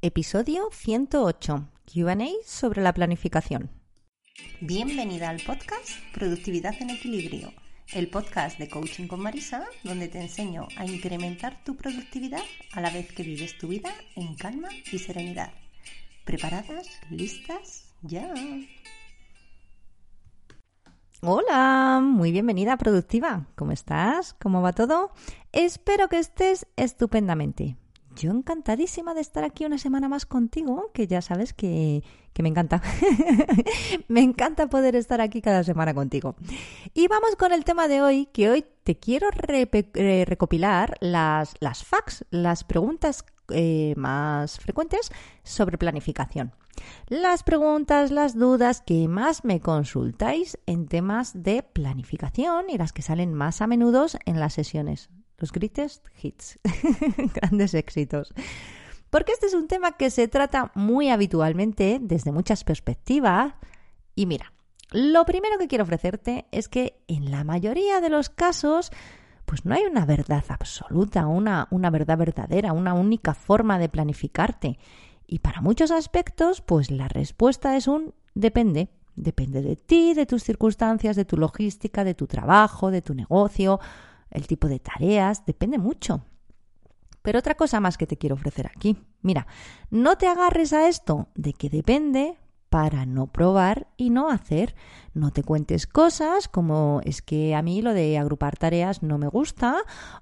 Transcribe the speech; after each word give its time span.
Episodio 0.00 0.68
108. 0.70 1.70
QA 1.92 2.16
sobre 2.44 2.82
la 2.82 2.94
planificación. 2.94 3.68
Bienvenida 4.60 5.28
al 5.28 5.40
podcast 5.40 5.90
Productividad 6.14 6.72
en 6.80 6.90
Equilibrio, 6.90 7.52
el 7.92 8.08
podcast 8.08 8.60
de 8.60 8.68
Coaching 8.68 9.08
con 9.08 9.18
Marisa, 9.18 9.64
donde 9.82 10.06
te 10.06 10.20
enseño 10.20 10.68
a 10.76 10.86
incrementar 10.86 11.64
tu 11.64 11.74
productividad 11.74 12.44
a 12.74 12.80
la 12.80 12.90
vez 12.90 13.12
que 13.12 13.24
vives 13.24 13.58
tu 13.58 13.66
vida 13.66 13.92
en 14.14 14.36
calma 14.36 14.68
y 14.92 15.00
serenidad. 15.00 15.52
¿Preparadas? 16.24 16.86
¿Listas? 17.10 17.88
¡Ya! 18.02 18.32
Hola, 21.22 21.98
muy 22.04 22.30
bienvenida 22.30 22.76
Productiva. 22.76 23.48
¿Cómo 23.56 23.72
estás? 23.72 24.34
¿Cómo 24.34 24.62
va 24.62 24.72
todo? 24.72 25.10
Espero 25.50 26.08
que 26.08 26.20
estés 26.20 26.68
estupendamente 26.76 27.76
yo 28.18 28.32
encantadísima 28.32 29.14
de 29.14 29.20
estar 29.20 29.44
aquí 29.44 29.64
una 29.64 29.78
semana 29.78 30.08
más 30.08 30.26
contigo, 30.26 30.90
que 30.92 31.06
ya 31.06 31.22
sabes 31.22 31.52
que, 31.52 32.02
me 32.38 32.48
encanta. 32.48 32.82
me 34.08 34.20
encanta 34.22 34.68
poder 34.68 34.96
estar 34.96 35.20
aquí 35.20 35.40
cada 35.40 35.64
semana 35.64 35.94
contigo. 35.94 36.36
Y 36.94 37.08
vamos 37.08 37.36
con 37.36 37.52
el 37.52 37.64
tema 37.64 37.88
de 37.88 38.02
hoy, 38.02 38.26
que 38.26 38.50
hoy 38.50 38.64
te 38.82 38.96
quiero 38.98 39.28
recopilar 39.30 40.96
las, 41.00 41.54
las 41.60 41.84
facts, 41.84 42.24
las 42.30 42.64
preguntas 42.64 43.24
eh, 43.50 43.94
más 43.96 44.58
frecuentes 44.58 45.10
sobre 45.42 45.78
planificación. 45.78 46.52
Las 47.08 47.42
preguntas, 47.42 48.10
las 48.10 48.36
dudas 48.36 48.82
que 48.82 49.08
más 49.08 49.44
me 49.44 49.60
consultáis 49.60 50.58
en 50.66 50.86
temas 50.86 51.42
de 51.42 51.62
planificación 51.62 52.70
y 52.70 52.78
las 52.78 52.92
que 52.92 53.02
salen 53.02 53.34
más 53.34 53.62
a 53.62 53.66
menudo 53.66 54.06
en 54.26 54.38
las 54.38 54.54
sesiones 54.54 55.10
los 55.38 55.52
greatest 55.52 56.06
hits, 56.22 56.58
grandes 57.34 57.74
éxitos. 57.74 58.34
Porque 59.10 59.32
este 59.32 59.46
es 59.46 59.54
un 59.54 59.68
tema 59.68 59.92
que 59.92 60.10
se 60.10 60.28
trata 60.28 60.70
muy 60.74 61.08
habitualmente 61.08 61.98
desde 62.00 62.32
muchas 62.32 62.64
perspectivas. 62.64 63.54
Y 64.14 64.26
mira, 64.26 64.52
lo 64.90 65.24
primero 65.24 65.58
que 65.58 65.68
quiero 65.68 65.84
ofrecerte 65.84 66.46
es 66.50 66.68
que 66.68 67.00
en 67.08 67.30
la 67.30 67.44
mayoría 67.44 68.00
de 68.00 68.10
los 68.10 68.28
casos, 68.28 68.90
pues 69.46 69.64
no 69.64 69.74
hay 69.74 69.84
una 69.84 70.04
verdad 70.04 70.44
absoluta, 70.48 71.26
una, 71.26 71.68
una 71.70 71.88
verdad 71.88 72.18
verdadera, 72.18 72.72
una 72.72 72.92
única 72.92 73.32
forma 73.32 73.78
de 73.78 73.88
planificarte. 73.88 74.78
Y 75.26 75.38
para 75.38 75.62
muchos 75.62 75.90
aspectos, 75.90 76.60
pues 76.60 76.90
la 76.90 77.08
respuesta 77.08 77.76
es 77.76 77.86
un 77.86 78.14
depende. 78.34 78.90
Depende 79.14 79.62
de 79.62 79.74
ti, 79.74 80.14
de 80.14 80.26
tus 80.26 80.44
circunstancias, 80.44 81.16
de 81.16 81.24
tu 81.24 81.36
logística, 81.36 82.04
de 82.04 82.14
tu 82.14 82.28
trabajo, 82.28 82.92
de 82.92 83.02
tu 83.02 83.14
negocio 83.14 83.80
el 84.30 84.46
tipo 84.46 84.68
de 84.68 84.80
tareas, 84.80 85.44
depende 85.46 85.78
mucho. 85.78 86.22
Pero 87.22 87.38
otra 87.38 87.54
cosa 87.54 87.80
más 87.80 87.98
que 87.98 88.06
te 88.06 88.16
quiero 88.16 88.34
ofrecer 88.34 88.66
aquí. 88.66 88.96
Mira, 89.22 89.46
no 89.90 90.16
te 90.16 90.28
agarres 90.28 90.72
a 90.72 90.88
esto 90.88 91.28
de 91.34 91.52
que 91.52 91.68
depende 91.68 92.38
para 92.70 93.06
no 93.06 93.26
probar 93.28 93.88
y 93.96 94.10
no 94.10 94.30
hacer. 94.30 94.74
No 95.14 95.32
te 95.32 95.42
cuentes 95.42 95.86
cosas 95.86 96.48
como 96.48 97.00
es 97.04 97.22
que 97.22 97.54
a 97.54 97.62
mí 97.62 97.82
lo 97.82 97.92
de 97.94 98.18
agrupar 98.18 98.56
tareas 98.56 99.02
no 99.02 99.18
me 99.18 99.28
gusta 99.28 99.76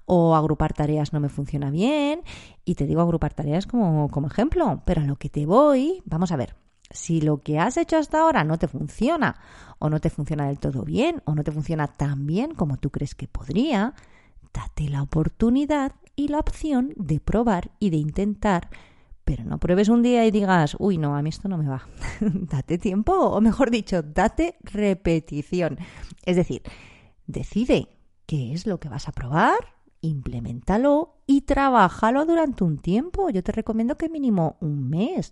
o 0.05 0.35
agrupar 0.35 0.73
tareas 0.73 1.13
no 1.13 1.19
me 1.19 1.29
funciona 1.29 1.69
bien. 1.69 2.21
Y 2.65 2.75
te 2.75 2.85
digo 2.85 3.01
agrupar 3.01 3.33
tareas 3.33 3.67
como, 3.67 4.09
como 4.09 4.27
ejemplo, 4.27 4.81
pero 4.85 5.01
a 5.01 5.05
lo 5.05 5.17
que 5.17 5.29
te 5.29 5.45
voy, 5.45 6.01
vamos 6.05 6.31
a 6.31 6.37
ver, 6.37 6.55
si 6.89 7.21
lo 7.21 7.41
que 7.41 7.59
has 7.59 7.77
hecho 7.77 7.97
hasta 7.97 8.21
ahora 8.21 8.43
no 8.43 8.57
te 8.57 8.67
funciona 8.67 9.35
o 9.79 9.89
no 9.89 9.99
te 9.99 10.09
funciona 10.09 10.47
del 10.47 10.59
todo 10.59 10.83
bien 10.83 11.21
o 11.25 11.35
no 11.35 11.43
te 11.43 11.51
funciona 11.51 11.87
tan 11.87 12.25
bien 12.25 12.53
como 12.53 12.77
tú 12.77 12.89
crees 12.89 13.15
que 13.15 13.27
podría, 13.27 13.93
date 14.53 14.89
la 14.89 15.01
oportunidad 15.01 15.93
y 16.15 16.29
la 16.29 16.39
opción 16.39 16.93
de 16.95 17.19
probar 17.19 17.71
y 17.79 17.91
de 17.91 17.97
intentar, 17.97 18.69
pero 19.23 19.43
no 19.43 19.59
pruebes 19.59 19.89
un 19.89 20.01
día 20.01 20.25
y 20.25 20.31
digas, 20.31 20.75
uy, 20.79 20.97
no, 20.97 21.15
a 21.15 21.21
mí 21.21 21.29
esto 21.29 21.47
no 21.47 21.57
me 21.57 21.67
va. 21.67 21.87
date 22.21 22.77
tiempo, 22.77 23.13
o 23.13 23.41
mejor 23.41 23.69
dicho, 23.69 24.01
date 24.01 24.57
repetición. 24.61 25.77
Es 26.25 26.37
decir, 26.37 26.63
decide 27.27 27.89
qué 28.25 28.53
es 28.53 28.65
lo 28.65 28.79
que 28.79 28.89
vas 28.89 29.07
a 29.07 29.11
probar, 29.11 29.59
implementalo 30.01 31.21
y 31.27 31.41
trabájalo 31.41 32.25
durante 32.25 32.63
un 32.63 32.79
tiempo. 32.79 33.29
Yo 33.29 33.43
te 33.43 33.51
recomiendo 33.51 33.97
que 33.97 34.09
mínimo 34.09 34.57
un 34.61 34.89
mes 34.89 35.31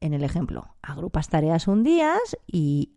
en 0.00 0.14
el 0.14 0.24
ejemplo, 0.24 0.74
agrupas 0.82 1.28
tareas 1.28 1.68
un 1.68 1.82
día 1.82 2.16
y 2.46 2.92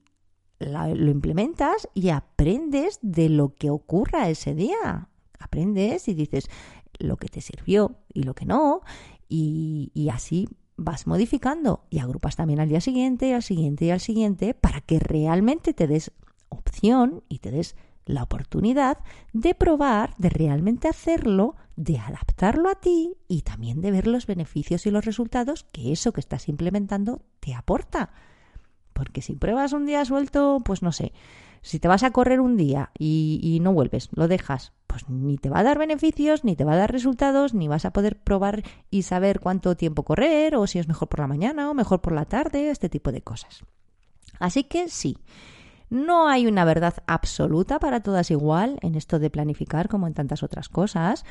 lo 0.60 1.12
implementas 1.12 1.90
y 1.94 2.10
aprendes 2.10 3.00
de 3.02 3.30
lo 3.30 3.54
que 3.56 3.70
ocurra 3.70 4.30
ese 4.30 4.56
día. 4.56 5.10
Aprendes 5.40 6.08
y 6.08 6.14
dices 6.14 6.50
lo 7.00 7.18
que 7.18 7.28
te 7.28 7.42
sirvió 7.42 7.98
y 8.14 8.24
lo 8.24 8.34
que 8.34 8.46
no, 8.46 8.82
y, 9.28 10.10
así 10.12 10.48
vas 10.76 11.08
modificando 11.08 11.86
y 11.90 12.00
agrupas 12.00 12.36
también 12.36 12.60
al 12.60 12.70
día 12.70 12.82
siguiente, 12.82 13.34
al 13.34 13.44
siguiente 13.44 13.86
y 13.86 13.92
al 13.92 14.00
siguiente 14.00 14.54
para 14.54 14.82
que 14.82 15.00
realmente 15.00 15.74
te 15.74 15.88
des 15.88 16.12
opción 16.50 17.24
y 17.30 17.40
te 17.40 17.52
des 17.52 17.76
la 18.06 18.24
oportunidad 18.24 19.00
de 19.32 19.56
probar, 19.56 20.16
de 20.18 20.30
realmente 20.30 20.88
hacerlo, 20.88 21.56
de 21.76 21.98
adaptarlo 21.98 22.70
a 22.70 22.76
ti 22.76 23.16
y 23.28 23.42
también 23.42 23.82
de 23.82 23.92
ver 23.92 24.08
los 24.08 24.28
beneficios 24.28 24.86
y 24.86 24.92
los 24.92 25.06
resultados 25.06 25.64
que 25.64 25.92
eso 25.92 26.14
que 26.14 26.22
estás 26.22 26.48
implementando 26.50 27.22
te 27.40 27.54
aporta. 27.54 28.12
Porque 28.94 29.22
si 29.22 29.36
pruebas 29.36 29.74
un 29.74 29.86
día 29.86 30.06
suelto, 30.06 30.62
pues 30.64 30.84
no 30.84 30.92
sé, 30.92 31.14
si 31.64 31.80
te 31.80 31.88
vas 31.88 32.04
a 32.04 32.12
correr 32.12 32.40
un 32.42 32.58
día 32.58 32.92
y, 32.98 33.58
no 33.62 33.74
vuelves, 33.74 34.10
lo 34.14 34.28
dejas, 34.28 34.74
pues 34.86 35.10
ni 35.10 35.38
te 35.38 35.50
va 35.50 35.60
a 35.60 35.64
dar 35.64 35.80
beneficios, 35.80 36.44
ni 36.44 36.56
te 36.56 36.66
va 36.66 36.74
a 36.74 36.78
dar 36.78 36.92
resultados, 36.92 37.54
ni 37.54 37.68
vas 37.68 37.86
a 37.86 37.94
poder 37.94 38.22
probar 38.22 38.64
y 38.92 39.04
saber 39.04 39.40
cuánto 39.40 39.76
tiempo 39.76 40.04
correr, 40.04 40.56
o 40.56 40.68
si 40.68 40.78
es 40.78 40.88
mejor 40.88 41.08
por 41.08 41.22
la 41.22 41.28
mañana 41.28 41.72
o 41.72 41.74
mejor 41.74 42.02
por 42.02 42.14
la 42.14 42.26
tarde, 42.26 42.70
este 42.70 42.90
tipo 42.90 43.12
de 43.12 43.22
cosas. 43.22 43.64
Así 44.40 44.66
que 44.66 44.90
sí, 44.90 45.18
no 45.90 46.28
hay 46.28 46.48
una 46.48 46.66
verdad 46.66 46.96
absoluta 47.08 47.80
para 47.80 48.02
todas 48.02 48.30
igual 48.30 48.78
en 48.82 48.96
esto 48.96 49.18
de 49.18 49.30
planificar 49.30 49.88
como 49.88 50.06
en 50.08 50.14
tantas 50.14 50.44
otras 50.44 50.68
cosas, 50.68 51.24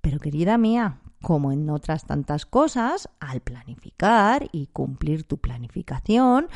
pero 0.00 0.18
querida 0.18 0.58
mía, 0.58 1.00
como 1.22 1.52
en 1.52 1.68
otras 1.70 2.04
tantas 2.06 2.46
cosas, 2.46 3.08
al 3.20 3.40
planificar 3.40 4.48
y 4.52 4.68
cumplir 4.68 5.24
tu 5.24 5.38
planificación, 5.38 6.48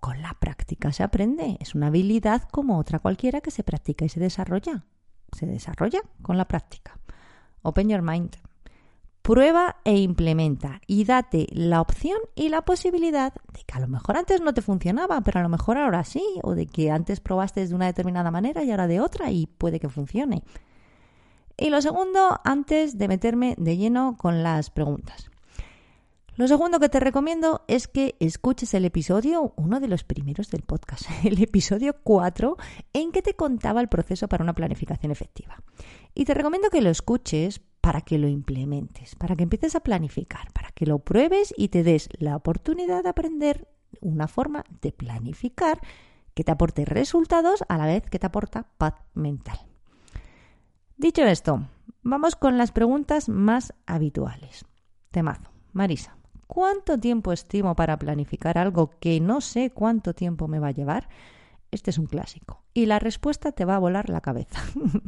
con 0.00 0.22
la 0.22 0.34
práctica 0.34 0.92
se 0.92 1.02
aprende. 1.02 1.56
Es 1.60 1.74
una 1.74 1.88
habilidad 1.88 2.42
como 2.50 2.78
otra 2.78 2.98
cualquiera 2.98 3.40
que 3.40 3.50
se 3.50 3.62
practica 3.62 4.04
y 4.04 4.08
se 4.08 4.20
desarrolla. 4.20 4.84
Se 5.32 5.46
desarrolla 5.46 6.00
con 6.22 6.36
la 6.36 6.46
práctica. 6.46 6.98
Open 7.62 7.88
your 7.88 8.02
mind. 8.02 8.36
Prueba 9.22 9.76
e 9.84 9.98
implementa 9.98 10.80
y 10.86 11.04
date 11.04 11.46
la 11.50 11.82
opción 11.82 12.18
y 12.34 12.48
la 12.48 12.62
posibilidad 12.62 13.34
de 13.52 13.62
que 13.64 13.76
a 13.76 13.80
lo 13.80 13.86
mejor 13.86 14.16
antes 14.16 14.40
no 14.40 14.54
te 14.54 14.62
funcionaba, 14.62 15.20
pero 15.20 15.40
a 15.40 15.42
lo 15.42 15.50
mejor 15.50 15.76
ahora 15.76 16.04
sí, 16.04 16.24
o 16.42 16.54
de 16.54 16.66
que 16.66 16.90
antes 16.90 17.20
probaste 17.20 17.66
de 17.66 17.74
una 17.74 17.86
determinada 17.86 18.30
manera 18.30 18.64
y 18.64 18.70
ahora 18.70 18.86
de 18.86 19.00
otra 19.00 19.30
y 19.30 19.46
puede 19.46 19.78
que 19.78 19.90
funcione. 19.90 20.42
Y 21.60 21.68
lo 21.68 21.82
segundo, 21.82 22.40
antes 22.42 22.96
de 22.96 23.06
meterme 23.06 23.54
de 23.58 23.76
lleno 23.76 24.16
con 24.16 24.42
las 24.42 24.70
preguntas. 24.70 25.30
Lo 26.36 26.48
segundo 26.48 26.80
que 26.80 26.88
te 26.88 27.00
recomiendo 27.00 27.66
es 27.68 27.86
que 27.86 28.16
escuches 28.18 28.72
el 28.72 28.86
episodio, 28.86 29.52
uno 29.56 29.78
de 29.78 29.86
los 29.86 30.02
primeros 30.02 30.48
del 30.48 30.62
podcast, 30.62 31.04
el 31.24 31.42
episodio 31.42 31.96
4, 32.02 32.56
en 32.94 33.12
que 33.12 33.20
te 33.20 33.34
contaba 33.34 33.82
el 33.82 33.88
proceso 33.88 34.26
para 34.26 34.42
una 34.42 34.54
planificación 34.54 35.12
efectiva. 35.12 35.62
Y 36.14 36.24
te 36.24 36.32
recomiendo 36.32 36.70
que 36.70 36.80
lo 36.80 36.88
escuches 36.88 37.60
para 37.82 38.00
que 38.00 38.16
lo 38.16 38.26
implementes, 38.26 39.14
para 39.16 39.36
que 39.36 39.42
empieces 39.42 39.76
a 39.76 39.80
planificar, 39.80 40.50
para 40.54 40.70
que 40.70 40.86
lo 40.86 41.00
pruebes 41.00 41.52
y 41.58 41.68
te 41.68 41.82
des 41.82 42.08
la 42.18 42.36
oportunidad 42.36 43.02
de 43.02 43.10
aprender 43.10 43.68
una 44.00 44.28
forma 44.28 44.64
de 44.80 44.92
planificar 44.92 45.78
que 46.32 46.42
te 46.42 46.52
aporte 46.52 46.86
resultados 46.86 47.64
a 47.68 47.76
la 47.76 47.84
vez 47.84 48.08
que 48.08 48.18
te 48.18 48.26
aporta 48.26 48.66
paz 48.78 48.94
mental. 49.12 49.69
Dicho 51.00 51.24
esto, 51.24 51.66
vamos 52.02 52.36
con 52.36 52.58
las 52.58 52.72
preguntas 52.72 53.30
más 53.30 53.72
habituales. 53.86 54.66
Temazo. 55.10 55.50
Marisa, 55.72 56.18
¿cuánto 56.46 57.00
tiempo 57.00 57.32
estimo 57.32 57.74
para 57.74 57.98
planificar 57.98 58.58
algo 58.58 58.90
que 59.00 59.18
no 59.18 59.40
sé 59.40 59.70
cuánto 59.70 60.12
tiempo 60.12 60.46
me 60.46 60.58
va 60.58 60.68
a 60.68 60.72
llevar? 60.72 61.08
Este 61.70 61.88
es 61.88 61.96
un 61.96 62.04
clásico. 62.04 62.64
Y 62.74 62.84
la 62.84 62.98
respuesta 62.98 63.52
te 63.52 63.64
va 63.64 63.76
a 63.76 63.78
volar 63.78 64.10
la 64.10 64.20
cabeza. 64.20 64.60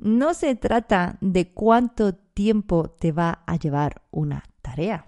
No 0.00 0.32
se 0.32 0.56
trata 0.56 1.18
de 1.20 1.52
cuánto 1.52 2.14
tiempo 2.14 2.88
te 2.88 3.12
va 3.12 3.44
a 3.46 3.56
llevar 3.56 4.00
una 4.10 4.42
tarea. 4.62 5.04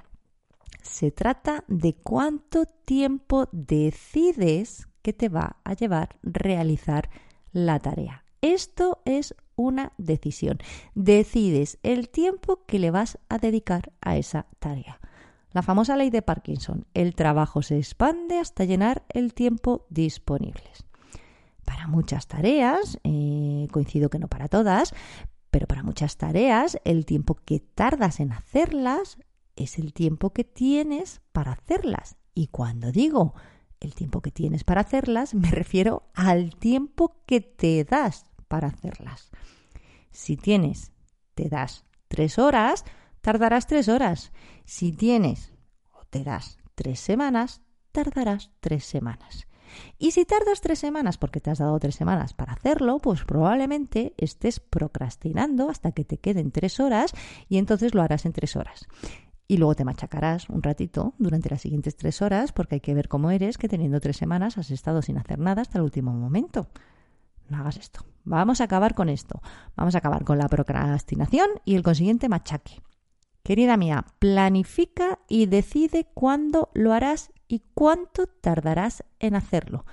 Se 0.83 1.11
trata 1.11 1.65
de 1.67 1.95
cuánto 1.95 2.67
tiempo 2.67 3.49
decides 3.53 4.87
que 5.01 5.15
te 5.15 5.31
va 5.31 5.57
a 5.65 5.73
llevar 5.73 6.17
realizar 6.23 7.09
la 7.53 7.79
tarea. 7.79 8.23
Esto 8.43 9.01
es 9.05 9.35
una 9.57 9.93
decisión. 9.99 10.59
Decides 10.95 11.79
el 11.83 12.09
tiempo 12.09 12.65
que 12.67 12.79
le 12.79 12.91
vas 12.91 13.19
a 13.29 13.39
dedicar 13.39 13.93
a 14.01 14.17
esa 14.17 14.47
tarea. 14.59 15.01
La 15.53 15.63
famosa 15.63 15.97
ley 15.97 16.11
de 16.11 16.23
Parkinson. 16.23 16.87
El 16.95 17.15
trabajo 17.15 17.63
se 17.63 17.77
expande 17.77 18.39
hasta 18.39 18.65
llenar 18.65 19.05
el 19.11 19.35
tiempo 19.35 19.87
disponibles 19.91 20.87
para 21.65 21.87
muchas 21.87 22.27
tareas, 22.27 22.99
eh, 23.05 23.69
coincido 23.71 24.11
que 24.11 24.19
no 24.19 24.29
para 24.29 24.49
todas, 24.49 24.95
pero 25.51 25.67
para 25.67 25.83
muchas 25.83 26.17
tareas 26.17 26.79
el 26.85 27.07
tiempo 27.07 27.35
que 27.45 27.61
tardas 27.61 28.21
en 28.21 28.33
hacerlas 28.33 29.19
es 29.57 29.79
el 29.79 29.93
tiempo 29.93 30.33
que 30.33 30.45
tienes 30.45 31.21
para 31.33 31.53
hacerlas. 31.53 32.17
Y 32.35 32.49
cuando 32.49 32.91
digo 32.93 33.35
el 33.81 33.95
tiempo 33.95 34.21
que 34.21 34.31
tienes 34.31 34.65
para 34.65 34.81
hacerlas, 34.83 35.35
me 35.35 35.51
refiero 35.51 36.05
al 36.15 36.55
tiempo 36.57 37.17
que 37.27 37.41
te 37.41 37.85
das 37.85 38.27
para 38.53 38.69
hacerlas. 38.69 39.31
Si 40.11 40.37
tienes, 40.37 40.93
te 41.35 41.49
das 41.49 41.87
tres 42.09 42.39
horas, 42.39 42.85
tardarás 43.23 43.67
tres 43.67 43.89
horas. 43.89 44.31
Si 44.67 44.93
tienes 44.93 45.55
o 45.91 46.05
te 46.05 46.23
das 46.23 46.59
tres 46.75 47.01
semanas, 47.01 47.63
tardarás 47.93 48.51
tres 48.61 48.85
semanas. 48.85 49.49
Y 49.97 50.11
si 50.11 50.27
tardas 50.27 50.61
tres 50.61 50.79
semanas 50.81 51.17
porque 51.17 51.41
te 51.41 51.51
has 51.51 51.61
dado 51.61 51.79
tres 51.79 51.95
semanas 51.95 52.35
para 52.35 52.53
hacerlo, 52.53 52.99
pues 52.99 53.25
probablemente 53.25 54.13
estés 54.19 54.61
procrastinando 54.61 55.71
hasta 55.71 55.93
que 55.93 56.05
te 56.05 56.19
queden 56.19 56.51
tres 56.53 56.79
horas 56.79 57.15
y 57.49 57.57
entonces 57.57 57.95
lo 57.95 58.03
harás 58.03 58.27
en 58.27 58.35
tres 58.35 58.55
horas. 58.55 58.87
Y 59.49 59.57
luego 59.57 59.77
te 59.77 59.87
machacarás 59.87 60.51
un 60.51 60.63
ratito 60.63 61.15
durante 61.17 61.49
las 61.49 61.63
siguientes 61.63 61.97
tres 61.97 62.21
horas 62.21 62.53
porque 62.53 62.75
hay 62.75 62.81
que 62.83 62.93
ver 62.93 63.09
cómo 63.09 63.31
eres 63.31 63.57
que 63.57 63.71
teniendo 63.71 63.99
tres 63.99 64.19
semanas 64.19 64.59
has 64.59 64.71
estado 64.71 65.01
sin 65.01 65.17
hacer 65.17 65.39
nada 65.39 65.63
hasta 65.63 65.79
el 65.79 65.85
último 65.85 66.13
momento. 66.13 66.69
No 67.49 67.59
hagas 67.59 67.77
esto. 67.77 68.05
Vamos 68.25 68.61
a 68.61 68.65
acabar 68.65 68.95
con 68.95 69.09
esto. 69.09 69.41
Vamos 69.77 69.95
a 69.95 69.99
acabar 69.99 70.25
con 70.25 70.39
la 70.39 70.49
procrastinación 70.49 71.49
y 71.65 71.75
el 71.75 71.83
consiguiente 71.83 72.29
machaque. 72.29 72.83
Querida 73.43 73.77
mía, 73.77 74.07
planifica 74.19 75.19
y 75.29 75.47
decide 75.47 76.07
cuándo 76.15 76.71
lo 76.75 76.93
harás 76.93 77.33
y 77.49 77.63
cuánto 77.75 78.27
tardarás 78.27 79.05
en 79.19 79.35
hacerlo. 79.35 79.85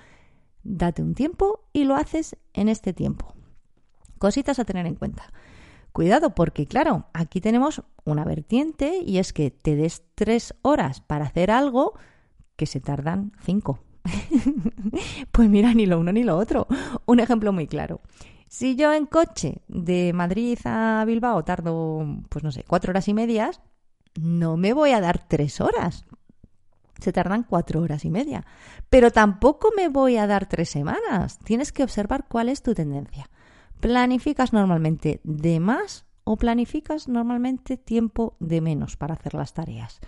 Date 0.63 1.01
un 1.01 1.15
tiempo 1.15 1.67
y 1.73 1.85
lo 1.85 1.95
haces 1.95 2.37
en 2.53 2.69
este 2.69 2.93
tiempo. 2.93 3.33
Cositas 4.19 4.59
a 4.59 4.65
tener 4.65 4.85
en 4.85 4.95
cuenta. 4.95 5.31
Cuidado 5.91 6.35
porque, 6.35 6.67
claro, 6.67 7.07
aquí 7.13 7.41
tenemos 7.41 7.81
una 8.05 8.23
vertiente 8.23 8.99
y 9.03 9.17
es 9.17 9.33
que 9.33 9.49
te 9.49 9.75
des 9.75 10.03
tres 10.13 10.53
horas 10.61 11.01
para 11.01 11.25
hacer 11.25 11.49
algo 11.49 11.97
que 12.55 12.67
se 12.67 12.79
tardan 12.79 13.31
cinco. 13.41 13.79
pues 15.31 15.49
mira, 15.49 15.73
ni 15.73 15.85
lo 15.85 15.99
uno 15.99 16.11
ni 16.11 16.23
lo 16.23 16.37
otro. 16.37 16.67
Un 17.05 17.19
ejemplo 17.19 17.53
muy 17.53 17.67
claro. 17.67 18.01
Si 18.47 18.75
yo 18.75 18.93
en 18.93 19.05
coche 19.05 19.61
de 19.67 20.11
Madrid 20.13 20.57
a 20.65 21.03
Bilbao 21.05 21.43
tardo, 21.43 22.05
pues 22.29 22.43
no 22.43 22.51
sé, 22.51 22.63
cuatro 22.67 22.91
horas 22.91 23.07
y 23.07 23.13
medias, 23.13 23.61
no 24.19 24.57
me 24.57 24.73
voy 24.73 24.91
a 24.91 25.01
dar 25.01 25.27
tres 25.27 25.61
horas. 25.61 26.05
Se 26.99 27.13
tardan 27.13 27.43
cuatro 27.43 27.81
horas 27.81 28.05
y 28.05 28.09
media. 28.09 28.45
Pero 28.89 29.11
tampoco 29.11 29.69
me 29.75 29.87
voy 29.87 30.17
a 30.17 30.27
dar 30.27 30.47
tres 30.47 30.69
semanas. 30.69 31.37
Tienes 31.39 31.71
que 31.71 31.83
observar 31.83 32.25
cuál 32.27 32.49
es 32.49 32.61
tu 32.61 32.73
tendencia. 32.73 33.29
¿Planificas 33.79 34.51
normalmente 34.51 35.21
de 35.23 35.59
más 35.59 36.05
o 36.23 36.35
planificas 36.35 37.07
normalmente 37.07 37.77
tiempo 37.77 38.35
de 38.39 38.61
menos 38.61 38.97
para 38.97 39.13
hacer 39.13 39.35
las 39.35 39.53
tareas? 39.53 39.99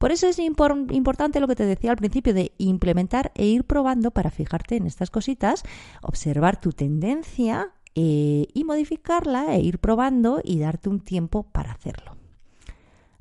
Por 0.00 0.12
eso 0.12 0.28
es 0.28 0.38
importante 0.38 1.40
lo 1.40 1.46
que 1.46 1.54
te 1.54 1.66
decía 1.66 1.90
al 1.90 1.98
principio 1.98 2.32
de 2.32 2.52
implementar 2.56 3.32
e 3.34 3.44
ir 3.44 3.64
probando 3.64 4.12
para 4.12 4.30
fijarte 4.30 4.76
en 4.76 4.86
estas 4.86 5.10
cositas, 5.10 5.62
observar 6.00 6.58
tu 6.58 6.72
tendencia 6.72 7.74
eh, 7.94 8.46
y 8.54 8.64
modificarla 8.64 9.54
e 9.54 9.60
ir 9.60 9.78
probando 9.78 10.40
y 10.42 10.58
darte 10.58 10.88
un 10.88 11.00
tiempo 11.00 11.42
para 11.42 11.72
hacerlo. 11.72 12.16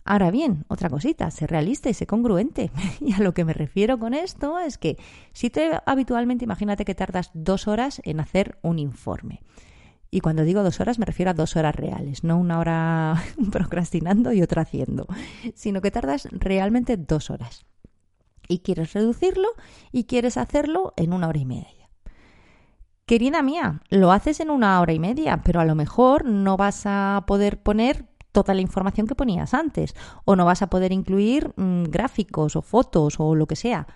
Ahora 0.06 0.32
bien, 0.32 0.64
otra 0.70 0.90
cosita, 0.90 1.30
sé 1.32 1.48
realista 1.48 1.90
y 1.90 1.94
sé 1.94 2.08
congruente. 2.08 2.72
y 3.02 3.12
a 3.12 3.20
lo 3.20 3.34
que 3.34 3.44
me 3.44 3.52
refiero 3.52 4.00
con 4.00 4.14
esto 4.14 4.58
es 4.58 4.78
que 4.78 4.96
si 5.34 5.50
te 5.50 5.72
habitualmente 5.86 6.46
imagínate 6.46 6.86
que 6.86 6.96
tardas 6.96 7.30
dos 7.34 7.68
horas 7.68 8.02
en 8.06 8.22
hacer 8.22 8.58
un 8.62 8.80
informe. 8.80 9.42
Y 10.12 10.22
cuando 10.22 10.44
digo 10.44 10.64
dos 10.64 10.80
horas 10.80 10.98
me 10.98 11.06
refiero 11.06 11.32
a 11.32 11.36
dos 11.36 11.56
horas 11.56 11.76
reales, 11.76 12.24
no 12.24 12.38
una 12.38 12.60
hora 12.60 13.24
procrastinando 13.52 14.34
y 14.34 14.42
otra 14.42 14.64
haciendo, 14.64 15.08
sino 15.54 15.82
que 15.82 15.92
tardas 15.92 16.28
realmente 16.32 16.98
dos 16.98 17.30
horas. 17.30 17.66
Y 18.48 18.60
quieres 18.60 18.94
reducirlo 18.94 19.50
y 19.92 20.06
quieres 20.06 20.38
hacerlo 20.38 20.94
en 20.98 21.14
una 21.14 21.28
hora 21.28 21.40
y 21.40 21.46
media. 21.46 21.90
Querida 23.06 23.42
mía, 23.42 23.82
lo 23.90 24.12
haces 24.12 24.40
en 24.40 24.50
una 24.50 24.80
hora 24.82 24.94
y 24.94 25.00
media, 25.00 25.42
pero 25.44 25.60
a 25.60 25.66
lo 25.66 25.76
mejor 25.76 26.26
no 26.26 26.58
vas 26.58 26.84
a 26.86 27.24
poder 27.28 27.62
poner 27.62 28.06
toda 28.32 28.54
la 28.54 28.62
información 28.62 29.08
que 29.08 29.16
ponías 29.16 29.54
antes, 29.54 29.96
o 30.26 30.36
no 30.36 30.46
vas 30.46 30.62
a 30.62 30.70
poder 30.70 30.92
incluir 30.92 31.52
mm, 31.56 31.86
gráficos 31.86 32.56
o 32.56 32.62
fotos 32.62 33.20
o 33.20 33.36
lo 33.36 33.48
que 33.48 33.56
sea. 33.56 33.88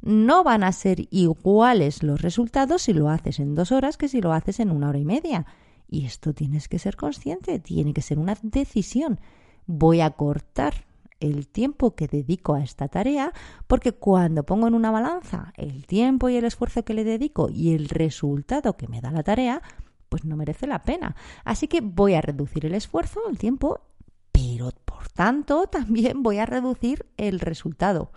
No 0.00 0.44
van 0.44 0.62
a 0.62 0.72
ser 0.72 1.08
iguales 1.10 2.02
los 2.02 2.22
resultados 2.22 2.82
si 2.82 2.92
lo 2.92 3.08
haces 3.10 3.40
en 3.40 3.54
dos 3.54 3.72
horas 3.72 3.96
que 3.96 4.08
si 4.08 4.20
lo 4.20 4.32
haces 4.32 4.60
en 4.60 4.70
una 4.70 4.88
hora 4.88 4.98
y 4.98 5.04
media. 5.04 5.46
Y 5.88 6.04
esto 6.04 6.34
tienes 6.34 6.68
que 6.68 6.78
ser 6.78 6.96
consciente, 6.96 7.58
tiene 7.58 7.92
que 7.92 8.02
ser 8.02 8.18
una 8.18 8.36
decisión. 8.42 9.20
Voy 9.66 10.00
a 10.00 10.10
cortar 10.10 10.86
el 11.20 11.48
tiempo 11.48 11.94
que 11.94 12.06
dedico 12.06 12.54
a 12.54 12.62
esta 12.62 12.88
tarea, 12.88 13.32
porque 13.66 13.92
cuando 13.92 14.44
pongo 14.44 14.68
en 14.68 14.74
una 14.74 14.90
balanza 14.90 15.52
el 15.56 15.86
tiempo 15.86 16.28
y 16.28 16.36
el 16.36 16.44
esfuerzo 16.44 16.84
que 16.84 16.94
le 16.94 17.04
dedico 17.04 17.48
y 17.50 17.74
el 17.74 17.88
resultado 17.88 18.76
que 18.76 18.88
me 18.88 19.00
da 19.00 19.10
la 19.10 19.22
tarea, 19.22 19.62
pues 20.08 20.24
no 20.24 20.36
merece 20.36 20.66
la 20.66 20.82
pena. 20.84 21.16
Así 21.44 21.68
que 21.68 21.80
voy 21.80 22.14
a 22.14 22.20
reducir 22.20 22.66
el 22.66 22.74
esfuerzo, 22.74 23.20
el 23.28 23.38
tiempo, 23.38 23.80
pero 24.32 24.70
por 24.84 25.08
tanto 25.08 25.66
también 25.66 26.22
voy 26.22 26.38
a 26.38 26.46
reducir 26.46 27.06
el 27.16 27.40
resultado. 27.40 28.12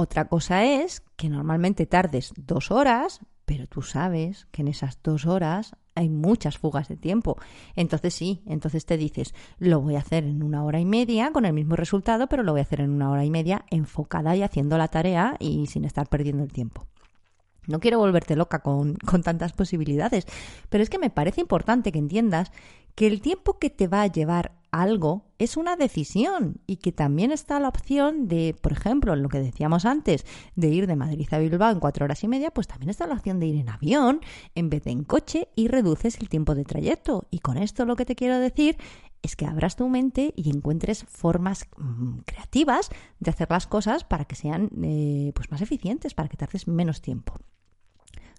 Otra 0.00 0.28
cosa 0.28 0.64
es 0.64 1.02
que 1.16 1.28
normalmente 1.28 1.84
tardes 1.84 2.32
dos 2.36 2.70
horas, 2.70 3.18
pero 3.44 3.66
tú 3.66 3.82
sabes 3.82 4.46
que 4.52 4.62
en 4.62 4.68
esas 4.68 5.02
dos 5.02 5.26
horas 5.26 5.74
hay 5.96 6.08
muchas 6.08 6.56
fugas 6.56 6.86
de 6.86 6.96
tiempo. 6.96 7.36
Entonces 7.74 8.14
sí, 8.14 8.40
entonces 8.46 8.86
te 8.86 8.96
dices, 8.96 9.34
lo 9.58 9.80
voy 9.80 9.96
a 9.96 9.98
hacer 9.98 10.22
en 10.22 10.44
una 10.44 10.62
hora 10.62 10.78
y 10.78 10.84
media 10.84 11.32
con 11.32 11.46
el 11.46 11.52
mismo 11.52 11.74
resultado, 11.74 12.28
pero 12.28 12.44
lo 12.44 12.52
voy 12.52 12.60
a 12.60 12.62
hacer 12.62 12.80
en 12.80 12.92
una 12.92 13.10
hora 13.10 13.24
y 13.24 13.30
media 13.30 13.64
enfocada 13.72 14.36
y 14.36 14.44
haciendo 14.44 14.78
la 14.78 14.86
tarea 14.86 15.34
y 15.40 15.66
sin 15.66 15.84
estar 15.84 16.08
perdiendo 16.08 16.44
el 16.44 16.52
tiempo. 16.52 16.86
No 17.68 17.78
quiero 17.78 17.98
volverte 17.98 18.34
loca 18.34 18.58
con, 18.58 18.94
con, 19.06 19.22
tantas 19.22 19.52
posibilidades, 19.52 20.26
pero 20.68 20.82
es 20.82 20.90
que 20.90 20.98
me 20.98 21.10
parece 21.10 21.40
importante 21.40 21.92
que 21.92 21.98
entiendas 21.98 22.50
que 22.96 23.06
el 23.06 23.20
tiempo 23.20 23.60
que 23.60 23.70
te 23.70 23.86
va 23.86 24.02
a 24.02 24.06
llevar 24.08 24.58
algo 24.70 25.26
es 25.38 25.56
una 25.56 25.76
decisión 25.76 26.60
y 26.66 26.76
que 26.76 26.92
también 26.92 27.32
está 27.32 27.60
la 27.60 27.68
opción 27.68 28.28
de, 28.28 28.56
por 28.60 28.72
ejemplo, 28.72 29.14
lo 29.16 29.28
que 29.28 29.38
decíamos 29.38 29.84
antes, 29.84 30.26
de 30.56 30.68
ir 30.68 30.86
de 30.86 30.96
Madrid 30.96 31.28
a 31.30 31.38
Bilbao 31.38 31.70
en 31.70 31.80
cuatro 31.80 32.04
horas 32.04 32.24
y 32.24 32.28
media, 32.28 32.50
pues 32.50 32.66
también 32.66 32.90
está 32.90 33.06
la 33.06 33.14
opción 33.14 33.38
de 33.38 33.46
ir 33.46 33.56
en 33.56 33.68
avión 33.68 34.20
en 34.54 34.68
vez 34.68 34.84
de 34.84 34.90
en 34.90 35.04
coche 35.04 35.48
y 35.54 35.68
reduces 35.68 36.18
el 36.20 36.28
tiempo 36.28 36.54
de 36.54 36.64
trayecto. 36.64 37.28
Y 37.30 37.38
con 37.38 37.56
esto 37.56 37.84
lo 37.84 37.96
que 37.96 38.04
te 38.04 38.16
quiero 38.16 38.38
decir 38.38 38.76
es 39.22 39.36
que 39.36 39.46
abras 39.46 39.76
tu 39.76 39.88
mente 39.88 40.32
y 40.36 40.50
encuentres 40.50 41.04
formas 41.04 41.66
mm, 41.76 42.18
creativas 42.24 42.90
de 43.20 43.30
hacer 43.30 43.50
las 43.50 43.66
cosas 43.66 44.04
para 44.04 44.24
que 44.24 44.36
sean 44.36 44.70
eh, 44.82 45.32
pues 45.34 45.50
más 45.50 45.60
eficientes, 45.60 46.14
para 46.14 46.28
que 46.28 46.36
tardes 46.36 46.68
menos 46.68 47.00
tiempo. 47.00 47.34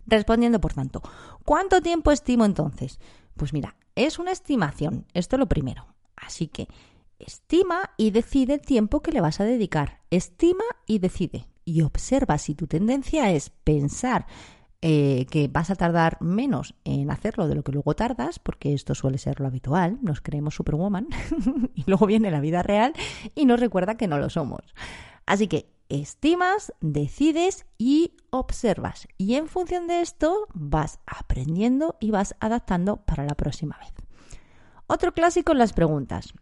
Respondiendo, 0.10 0.60
por 0.60 0.74
tanto, 0.74 1.02
¿cuánto 1.46 1.82
tiempo 1.82 2.12
estimo 2.12 2.46
entonces? 2.46 3.00
Pues 3.36 3.54
mira, 3.54 3.76
es 3.96 4.18
una 4.18 4.32
estimación, 4.32 5.06
esto 5.14 5.36
es 5.36 5.40
lo 5.40 5.48
primero. 5.48 5.88
Así 6.16 6.48
que 6.48 6.68
estima 7.20 7.92
y 7.98 8.12
decide 8.12 8.56
el 8.56 8.62
tiempo 8.62 9.02
que 9.02 9.12
le 9.12 9.22
vas 9.22 9.40
a 9.40 9.46
dedicar. 9.46 10.02
Estima 10.10 10.64
y 10.88 11.00
decide. 11.00 11.48
Y 11.64 11.82
observa 11.84 12.38
si 12.38 12.56
tu 12.56 12.66
tendencia 12.66 13.32
es 13.32 13.52
pensar 13.52 14.26
eh, 14.82 15.28
que 15.30 15.48
vas 15.48 15.70
a 15.70 15.76
tardar 15.76 16.18
menos 16.22 16.74
en 16.86 17.12
hacerlo 17.12 17.48
de 17.48 17.56
lo 17.56 17.64
que 17.64 17.74
luego 17.74 17.96
tardas, 17.96 18.40
porque 18.40 18.74
esto 18.74 18.96
suele 18.96 19.18
ser 19.18 19.42
lo 19.42 19.48
habitual, 19.48 20.00
nos 20.02 20.22
creemos 20.22 20.56
superwoman 20.56 21.08
y 21.76 21.84
luego 21.86 22.08
viene 22.08 22.32
la 22.32 22.40
vida 22.40 22.64
real 22.64 22.94
y 23.36 23.46
nos 23.46 23.60
recuerda 23.60 23.98
que 23.98 24.08
no 24.08 24.18
lo 24.18 24.30
somos. 24.30 24.62
Así 25.26 25.48
que 25.48 25.70
estimas, 25.90 26.74
decides 26.80 27.66
y 27.78 28.14
observas. 28.30 29.08
Y 29.18 29.36
en 29.36 29.48
función 29.48 29.88
de 29.88 30.02
esto 30.02 30.48
vas 30.54 31.00
aprendiendo 31.06 31.98
y 32.00 32.12
vas 32.12 32.36
adaptando 32.40 32.98
para 32.98 33.26
la 33.26 33.36
próxima 33.36 33.78
vez. 33.80 33.94
Otro 34.88 35.14
clásico 35.14 35.52
en 35.52 35.58
las 35.58 35.74
preguntas. 35.74 36.34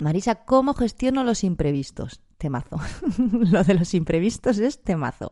Marisa, 0.00 0.44
¿cómo 0.44 0.74
gestiono 0.74 1.22
los 1.22 1.44
imprevistos? 1.44 2.20
Temazo. 2.38 2.80
Lo 3.18 3.62
de 3.62 3.74
los 3.74 3.94
imprevistos 3.94 4.58
es 4.58 4.82
temazo. 4.82 5.30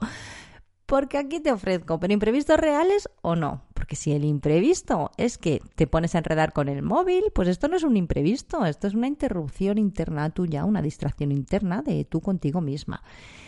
Porque 0.86 1.18
aquí 1.18 1.40
te 1.40 1.52
ofrezco, 1.52 1.98
pero 1.98 2.12
imprevistos 2.12 2.58
reales 2.58 3.08
o 3.22 3.36
no. 3.36 3.62
Porque 3.90 4.02
si 4.02 4.12
el 4.12 4.24
imprevisto 4.24 5.10
es 5.16 5.36
que 5.36 5.60
te 5.74 5.88
pones 5.88 6.14
a 6.14 6.18
enredar 6.18 6.52
con 6.52 6.68
el 6.68 6.80
móvil, 6.80 7.24
pues 7.34 7.48
esto 7.48 7.66
no 7.66 7.76
es 7.76 7.82
un 7.82 7.96
imprevisto, 7.96 8.64
esto 8.64 8.86
es 8.86 8.94
una 8.94 9.08
interrupción 9.08 9.78
interna 9.78 10.30
tuya, 10.30 10.64
una 10.64 10.80
distracción 10.80 11.32
interna 11.32 11.82
de 11.82 12.04
tú 12.04 12.20
contigo 12.20 12.60
misma. 12.60 13.02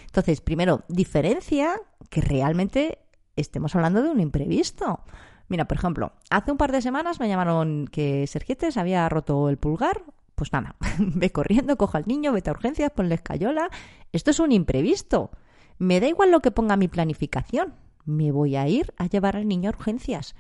Entonces, 0.07 0.41
primero, 0.41 0.83
diferencia 0.89 1.81
que 2.11 2.23
realmente 2.23 2.99
estemos 3.37 3.77
hablando 3.77 4.03
de 4.03 4.11
un 4.11 4.19
imprevisto. 4.19 5.05
Mira, 5.47 5.69
por 5.69 5.77
ejemplo, 5.77 6.13
hace 6.29 6.51
un 6.51 6.59
par 6.59 6.73
de 6.73 6.83
semanas 6.83 7.21
me 7.21 7.29
llamaron 7.29 7.87
que 7.87 8.27
Sergietes 8.27 8.77
había 8.77 9.09
roto 9.09 9.49
el 9.49 9.59
pulgar. 9.59 10.03
Pues 10.35 10.53
nada, 10.53 10.75
ve 10.99 11.31
corriendo, 11.31 11.77
coja 11.77 11.99
al 11.99 12.09
niño, 12.09 12.33
vete 12.33 12.51
a 12.51 12.55
urgencias, 12.55 12.91
ponle 12.91 13.15
escayola. 13.15 13.71
Esto 14.11 14.33
es 14.33 14.41
un 14.41 14.51
imprevisto. 14.51 15.31
Me 15.79 16.01
da 16.01 16.09
igual 16.09 16.33
lo 16.33 16.41
que 16.41 16.51
ponga 16.51 16.77
mi 16.77 16.89
planificación. 16.89 17.75
Me 18.04 18.32
voy 18.32 18.56
a 18.56 18.68
ir 18.68 18.92
a 18.97 19.06
llevar 19.06 19.37
al 19.37 19.49
niño 19.49 19.71
a 19.71 19.76
urgencias. 19.76 20.35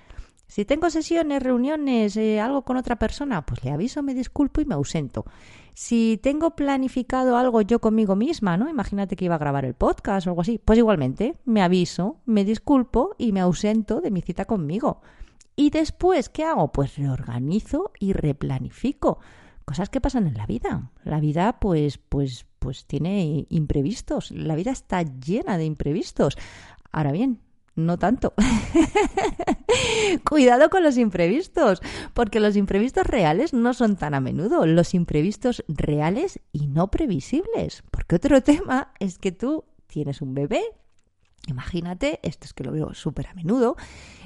Si 0.52 0.66
tengo 0.66 0.90
sesiones, 0.90 1.42
reuniones, 1.42 2.14
eh, 2.18 2.38
algo 2.38 2.62
con 2.62 2.76
otra 2.76 2.96
persona, 2.96 3.46
pues 3.46 3.64
le 3.64 3.70
aviso, 3.70 4.02
me 4.02 4.12
disculpo 4.12 4.60
y 4.60 4.66
me 4.66 4.74
ausento. 4.74 5.24
Si 5.72 6.20
tengo 6.22 6.50
planificado 6.50 7.38
algo 7.38 7.62
yo 7.62 7.80
conmigo 7.80 8.16
misma, 8.16 8.58
¿no? 8.58 8.68
Imagínate 8.68 9.16
que 9.16 9.24
iba 9.24 9.36
a 9.36 9.38
grabar 9.38 9.64
el 9.64 9.72
podcast 9.72 10.26
o 10.26 10.30
algo 10.30 10.42
así, 10.42 10.60
pues 10.62 10.78
igualmente 10.78 11.36
me 11.46 11.62
aviso, 11.62 12.20
me 12.26 12.44
disculpo 12.44 13.14
y 13.16 13.32
me 13.32 13.40
ausento 13.40 14.02
de 14.02 14.10
mi 14.10 14.20
cita 14.20 14.44
conmigo. 14.44 15.00
Y 15.56 15.70
después, 15.70 16.28
¿qué 16.28 16.44
hago? 16.44 16.70
Pues 16.70 16.96
reorganizo 16.96 17.92
y 17.98 18.12
replanifico. 18.12 19.20
Cosas 19.64 19.88
que 19.88 20.02
pasan 20.02 20.26
en 20.26 20.34
la 20.34 20.44
vida. 20.44 20.90
La 21.04 21.20
vida, 21.20 21.60
pues, 21.60 21.96
pues, 21.96 22.46
pues 22.58 22.84
tiene 22.86 23.46
imprevistos. 23.48 24.30
La 24.32 24.54
vida 24.54 24.70
está 24.70 25.02
llena 25.02 25.56
de 25.56 25.64
imprevistos. 25.64 26.36
Ahora 26.90 27.12
bien, 27.12 27.40
no 27.74 27.98
tanto. 27.98 28.34
Cuidado 30.28 30.70
con 30.70 30.82
los 30.82 30.98
imprevistos, 30.98 31.80
porque 32.14 32.40
los 32.40 32.56
imprevistos 32.56 33.06
reales 33.06 33.52
no 33.52 33.74
son 33.74 33.96
tan 33.96 34.14
a 34.14 34.20
menudo, 34.20 34.66
los 34.66 34.94
imprevistos 34.94 35.64
reales 35.68 36.40
y 36.52 36.66
no 36.66 36.90
previsibles. 36.90 37.82
Porque 37.90 38.16
otro 38.16 38.42
tema 38.42 38.92
es 39.00 39.18
que 39.18 39.32
tú 39.32 39.64
tienes 39.86 40.22
un 40.22 40.34
bebé, 40.34 40.62
imagínate, 41.48 42.20
esto 42.22 42.46
es 42.46 42.52
que 42.52 42.64
lo 42.64 42.72
veo 42.72 42.94
súper 42.94 43.26
a 43.28 43.34
menudo, 43.34 43.76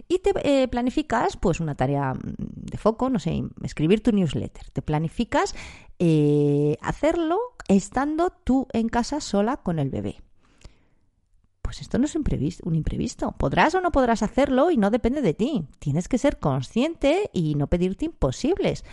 y 0.09 0.19
te 0.19 0.33
eh, 0.43 0.69
planificas 0.69 1.37
pues 1.37 1.61
una 1.61 1.75
tarea 1.75 2.15
mm, 2.15 2.35
de 2.39 2.79
foco, 2.79 3.11
no 3.11 3.19
sé, 3.19 3.43
escribir 3.63 4.03
tu 4.03 4.13
newsletter. 4.13 4.71
Te 4.71 4.83
planificas 4.83 5.55
eh, 5.99 6.77
hacerlo 6.81 7.39
estando 7.69 8.31
tú 8.31 8.67
en 8.73 8.89
casa 8.89 9.21
sola 9.21 9.59
con 9.59 9.79
el 9.79 9.91
bebé 9.91 10.26
pues 11.67 11.81
esto 11.81 11.99
no 11.99 12.05
es 12.05 12.15
un 12.15 12.77
imprevisto. 12.77 13.33
Podrás 13.33 13.75
o 13.75 13.81
no 13.81 13.91
podrás 13.91 14.23
hacerlo 14.23 14.71
y 14.71 14.77
no 14.77 14.93
depende 14.93 15.21
de 15.21 15.35
ti. 15.35 15.67
Tienes 15.81 16.07
que 16.07 16.17
ser 16.17 16.39
consciente 16.39 17.29
y 17.33 17.57
no 17.57 17.67
pedirte 17.67 18.05
imposibles. 18.05 18.85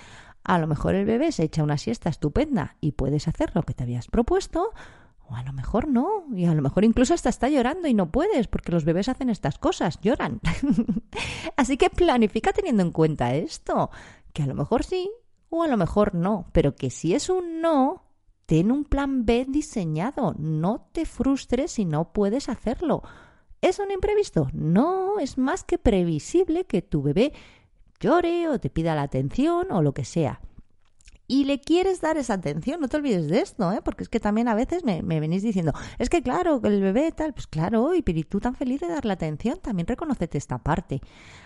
A 0.43 0.57
lo 0.57 0.65
mejor 0.65 0.95
el 0.95 1.05
bebé 1.05 1.31
se 1.31 1.43
echa 1.43 1.61
una 1.61 1.77
siesta 1.77 2.09
estupenda 2.09 2.75
y 2.81 2.93
puedes 2.93 3.27
hacer 3.27 3.51
lo 3.53 3.61
que 3.61 3.75
te 3.75 3.83
habías 3.83 4.07
propuesto, 4.07 4.71
o 5.19 5.35
a 5.35 5.43
lo 5.43 5.53
mejor 5.53 5.87
no, 5.87 6.23
y 6.33 6.45
a 6.45 6.55
lo 6.55 6.63
mejor 6.63 6.83
incluso 6.83 7.13
hasta 7.13 7.29
está 7.29 7.47
llorando 7.47 7.87
y 7.87 7.93
no 7.93 8.11
puedes, 8.11 8.47
porque 8.47 8.71
los 8.71 8.85
bebés 8.85 9.07
hacen 9.07 9.29
estas 9.29 9.59
cosas, 9.59 9.99
lloran. 10.01 10.41
Así 11.55 11.77
que 11.77 11.91
planifica 11.91 12.53
teniendo 12.53 12.81
en 12.81 12.91
cuenta 12.91 13.35
esto, 13.35 13.91
que 14.33 14.41
a 14.41 14.47
lo 14.47 14.55
mejor 14.55 14.83
sí 14.83 15.11
o 15.49 15.61
a 15.61 15.67
lo 15.67 15.77
mejor 15.77 16.15
no, 16.15 16.47
pero 16.53 16.73
que 16.73 16.89
si 16.89 17.13
es 17.13 17.29
un 17.29 17.61
no, 17.61 18.03
Ten 18.45 18.71
un 18.71 18.83
plan 18.83 19.25
B 19.25 19.45
diseñado. 19.47 20.35
No 20.37 20.87
te 20.91 21.05
frustres 21.05 21.71
si 21.71 21.85
no 21.85 22.11
puedes 22.11 22.49
hacerlo. 22.49 23.03
¿Es 23.61 23.79
un 23.79 23.91
imprevisto? 23.91 24.49
No, 24.53 25.19
es 25.19 25.37
más 25.37 25.63
que 25.63 25.77
previsible 25.77 26.65
que 26.65 26.81
tu 26.81 27.01
bebé 27.01 27.33
llore 27.99 28.49
o 28.49 28.59
te 28.59 28.69
pida 28.69 28.95
la 28.95 29.03
atención 29.03 29.71
o 29.71 29.81
lo 29.81 29.93
que 29.93 30.03
sea. 30.03 30.41
Y 31.25 31.45
le 31.45 31.61
quieres 31.61 32.01
dar 32.01 32.17
esa 32.17 32.33
atención, 32.33 32.81
no 32.81 32.89
te 32.89 32.97
olvides 32.97 33.29
de 33.29 33.39
esto, 33.39 33.71
¿eh? 33.71 33.81
porque 33.83 34.03
es 34.03 34.09
que 34.09 34.19
también 34.19 34.49
a 34.49 34.55
veces 34.55 34.83
me, 34.83 35.01
me 35.01 35.21
venís 35.21 35.41
diciendo, 35.41 35.71
es 35.97 36.09
que 36.09 36.21
claro, 36.21 36.59
el 36.63 36.81
bebé 36.81 37.13
tal, 37.13 37.33
pues 37.33 37.47
claro, 37.47 37.95
y 37.95 38.01
tú 38.01 38.41
tan 38.41 38.55
feliz 38.55 38.81
de 38.81 38.89
darle 38.89 39.13
atención, 39.13 39.57
también 39.61 39.87
reconocete 39.87 40.37
esta 40.37 40.57
parte. 40.57 40.99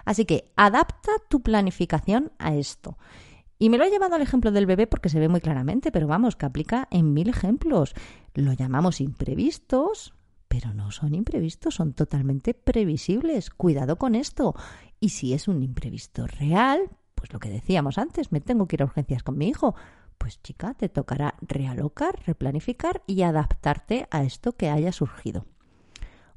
Así 0.03 0.25
que 0.25 0.51
adapta 0.55 1.11
tu 1.29 1.41
planificación 1.41 2.31
a 2.39 2.55
esto. 2.55 2.97
Y 3.59 3.69
me 3.69 3.77
lo 3.77 3.85
he 3.85 3.89
llevado 3.89 4.15
al 4.15 4.21
ejemplo 4.21 4.51
del 4.51 4.65
bebé 4.65 4.87
porque 4.87 5.09
se 5.09 5.19
ve 5.19 5.29
muy 5.29 5.41
claramente, 5.41 5.91
pero 5.91 6.07
vamos, 6.07 6.35
que 6.35 6.45
aplica 6.45 6.87
en 6.91 7.13
mil 7.13 7.29
ejemplos. 7.29 7.95
Lo 8.33 8.53
llamamos 8.53 9.01
imprevistos, 9.01 10.13
pero 10.47 10.73
no 10.73 10.91
son 10.91 11.15
imprevistos, 11.15 11.75
son 11.75 11.93
totalmente 11.93 12.53
previsibles. 12.53 13.49
Cuidado 13.49 13.97
con 13.97 14.13
esto. 14.15 14.53
Y 14.99 15.09
si 15.09 15.33
es 15.33 15.47
un 15.47 15.63
imprevisto 15.63 16.27
real, 16.27 16.89
pues 17.15 17.33
lo 17.33 17.39
que 17.39 17.49
decíamos 17.49 17.97
antes, 17.97 18.31
me 18.31 18.41
tengo 18.41 18.67
que 18.67 18.75
ir 18.75 18.83
a 18.83 18.85
urgencias 18.85 19.23
con 19.23 19.37
mi 19.37 19.47
hijo. 19.47 19.75
Pues 20.19 20.41
chica, 20.41 20.73
te 20.75 20.89
tocará 20.89 21.35
realocar, 21.41 22.19
replanificar 22.25 23.03
y 23.07 23.23
adaptarte 23.23 24.07
a 24.11 24.23
esto 24.23 24.53
que 24.53 24.69
haya 24.69 24.91
surgido. 24.91 25.45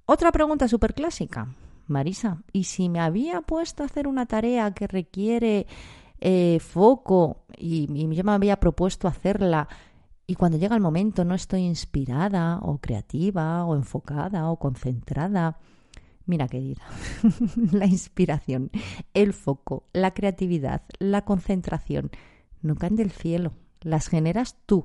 Otra 0.07 0.33
pregunta 0.33 0.69
súper 0.69 0.95
clásica. 0.95 1.55
Marisa, 1.87 2.43
¿y 2.53 2.65
si 2.65 2.89
me 2.89 3.01
había 3.01 3.43
puesto 3.43 3.83
a 3.83 3.87
hacer 3.87 4.07
una 4.07 4.27
tarea 4.27 4.73
que 4.73 4.87
requiere 4.87 5.67
eh, 6.21 6.59
foco 6.61 7.45
y, 7.57 7.89
y 7.93 8.15
yo 8.15 8.25
me 8.25 8.33
había 8.33 8.61
propuesto 8.61 9.09
hacerla 9.09 9.69
y 10.31 10.37
cuando 10.37 10.59
llega 10.59 10.77
el 10.77 10.81
momento 10.81 11.25
no 11.25 11.35
estoy 11.35 11.63
inspirada 11.63 12.61
o 12.63 12.79
creativa 12.79 13.65
o 13.65 13.75
enfocada 13.75 14.49
o 14.49 14.61
concentrada. 14.61 15.59
Mira, 16.25 16.47
querida, 16.47 16.83
la 17.73 17.87
inspiración, 17.87 18.71
el 19.13 19.33
foco, 19.33 19.89
la 19.93 20.15
creatividad, 20.15 20.83
la 21.01 21.25
concentración 21.25 22.13
no 22.63 22.77
caen 22.77 22.95
del 22.95 23.11
cielo, 23.11 23.55
las 23.81 24.07
generas 24.07 24.57
tú. 24.67 24.85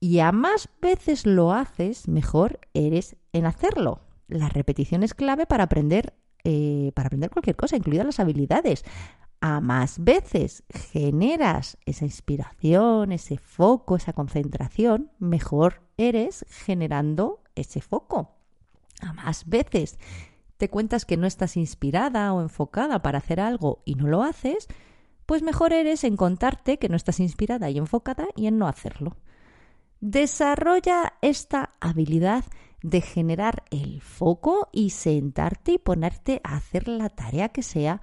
Y 0.00 0.20
a 0.20 0.32
más 0.32 0.70
veces 0.80 1.26
lo 1.26 1.52
haces, 1.52 2.08
mejor 2.08 2.58
eres 2.72 3.16
en 3.34 3.44
hacerlo. 3.44 4.00
La 4.28 4.48
repetición 4.48 5.02
es 5.02 5.12
clave 5.12 5.44
para 5.44 5.64
aprender, 5.64 6.14
eh, 6.44 6.92
para 6.94 7.08
aprender 7.08 7.28
cualquier 7.28 7.56
cosa, 7.56 7.76
incluidas 7.76 8.06
las 8.06 8.20
habilidades 8.20 8.82
a 9.40 9.60
más 9.60 10.02
veces 10.02 10.64
generas 10.68 11.78
esa 11.86 12.04
inspiración, 12.04 13.12
ese 13.12 13.38
foco, 13.38 13.96
esa 13.96 14.12
concentración, 14.12 15.10
mejor 15.18 15.82
eres 15.96 16.44
generando 16.48 17.40
ese 17.54 17.80
foco. 17.80 18.34
A 19.00 19.12
más 19.12 19.48
veces 19.48 19.98
te 20.56 20.68
cuentas 20.68 21.04
que 21.04 21.16
no 21.16 21.26
estás 21.26 21.56
inspirada 21.56 22.32
o 22.32 22.40
enfocada 22.40 23.00
para 23.00 23.18
hacer 23.18 23.40
algo 23.40 23.80
y 23.84 23.94
no 23.94 24.08
lo 24.08 24.22
haces, 24.22 24.66
pues 25.24 25.42
mejor 25.42 25.72
eres 25.72 26.04
en 26.04 26.16
contarte 26.16 26.78
que 26.78 26.88
no 26.88 26.96
estás 26.96 27.20
inspirada 27.20 27.70
y 27.70 27.78
enfocada 27.78 28.26
y 28.34 28.46
en 28.46 28.58
no 28.58 28.66
hacerlo. 28.66 29.16
Desarrolla 30.00 31.14
esta 31.22 31.74
habilidad 31.80 32.44
de 32.82 33.00
generar 33.00 33.64
el 33.70 34.00
foco 34.00 34.68
y 34.72 34.90
sentarte 34.90 35.72
y 35.72 35.78
ponerte 35.78 36.40
a 36.44 36.56
hacer 36.56 36.88
la 36.88 37.08
tarea 37.08 37.48
que 37.50 37.62
sea 37.62 38.00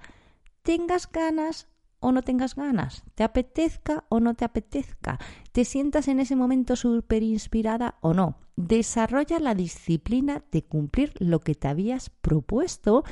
tengas 0.66 1.08
ganas 1.10 1.68
o 2.00 2.10
no 2.10 2.22
tengas 2.22 2.56
ganas, 2.56 3.04
te 3.14 3.22
apetezca 3.22 4.04
o 4.08 4.18
no 4.18 4.34
te 4.34 4.44
apetezca, 4.44 5.18
te 5.52 5.64
sientas 5.64 6.08
en 6.08 6.18
ese 6.18 6.34
momento 6.34 6.74
súper 6.74 7.22
inspirada 7.22 7.98
o 8.00 8.14
no. 8.14 8.40
Desarrolla 8.56 9.38
la 9.38 9.54
disciplina 9.54 10.42
de 10.50 10.64
cumplir 10.64 11.12
lo 11.20 11.38
que 11.38 11.54
te 11.54 11.68
habías 11.68 12.10
propuesto 12.10 13.04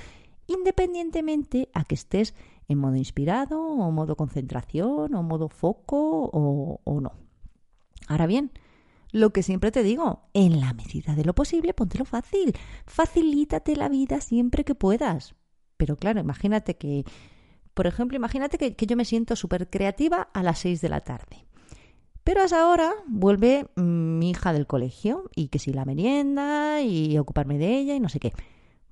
independientemente 0.48 1.70
a 1.74 1.84
que 1.84 1.94
estés 1.94 2.34
en 2.68 2.78
modo 2.78 2.96
inspirado 2.96 3.62
o 3.62 3.90
modo 3.92 4.16
concentración 4.16 5.14
o 5.14 5.22
modo 5.22 5.48
foco 5.48 6.28
o, 6.32 6.80
o 6.82 7.00
no. 7.00 7.12
Ahora 8.08 8.26
bien, 8.26 8.50
lo 9.12 9.30
que 9.30 9.44
siempre 9.44 9.70
te 9.70 9.84
digo, 9.84 10.28
en 10.34 10.60
la 10.60 10.72
medida 10.72 11.14
de 11.14 11.24
lo 11.24 11.36
posible, 11.36 11.72
póntelo 11.72 12.04
fácil. 12.04 12.52
Facilítate 12.84 13.76
la 13.76 13.88
vida 13.88 14.20
siempre 14.20 14.64
que 14.64 14.74
puedas. 14.74 15.36
Pero 15.76 15.96
claro, 15.96 16.20
imagínate 16.20 16.76
que 16.76 17.04
por 17.74 17.86
ejemplo, 17.86 18.16
imagínate 18.16 18.56
que, 18.56 18.86
yo 18.86 18.96
me 18.96 19.04
siento 19.04 19.36
súper 19.36 19.68
creativa 19.68 20.28
a 20.32 20.42
las 20.42 20.60
6 20.60 20.80
de 20.80 20.88
la 20.88 21.00
tarde. 21.00 21.44
Pero 22.22 22.40
a 22.40 22.44
esa 22.44 22.68
hora 22.68 22.92
vuelve 23.06 23.66
mm, 23.74 24.18
mi 24.18 24.30
hija 24.30 24.52
del 24.52 24.66
colegio 24.66 25.30
y 25.34 25.48
que 25.48 25.58
si 25.58 25.72
la 25.72 25.84
merienda 25.84 26.80
y 26.80 27.18
ocuparme 27.18 27.58
de 27.58 27.76
ella 27.76 27.94
y 27.94 28.00
no 28.00 28.08
sé 28.08 28.20
qué. 28.20 28.32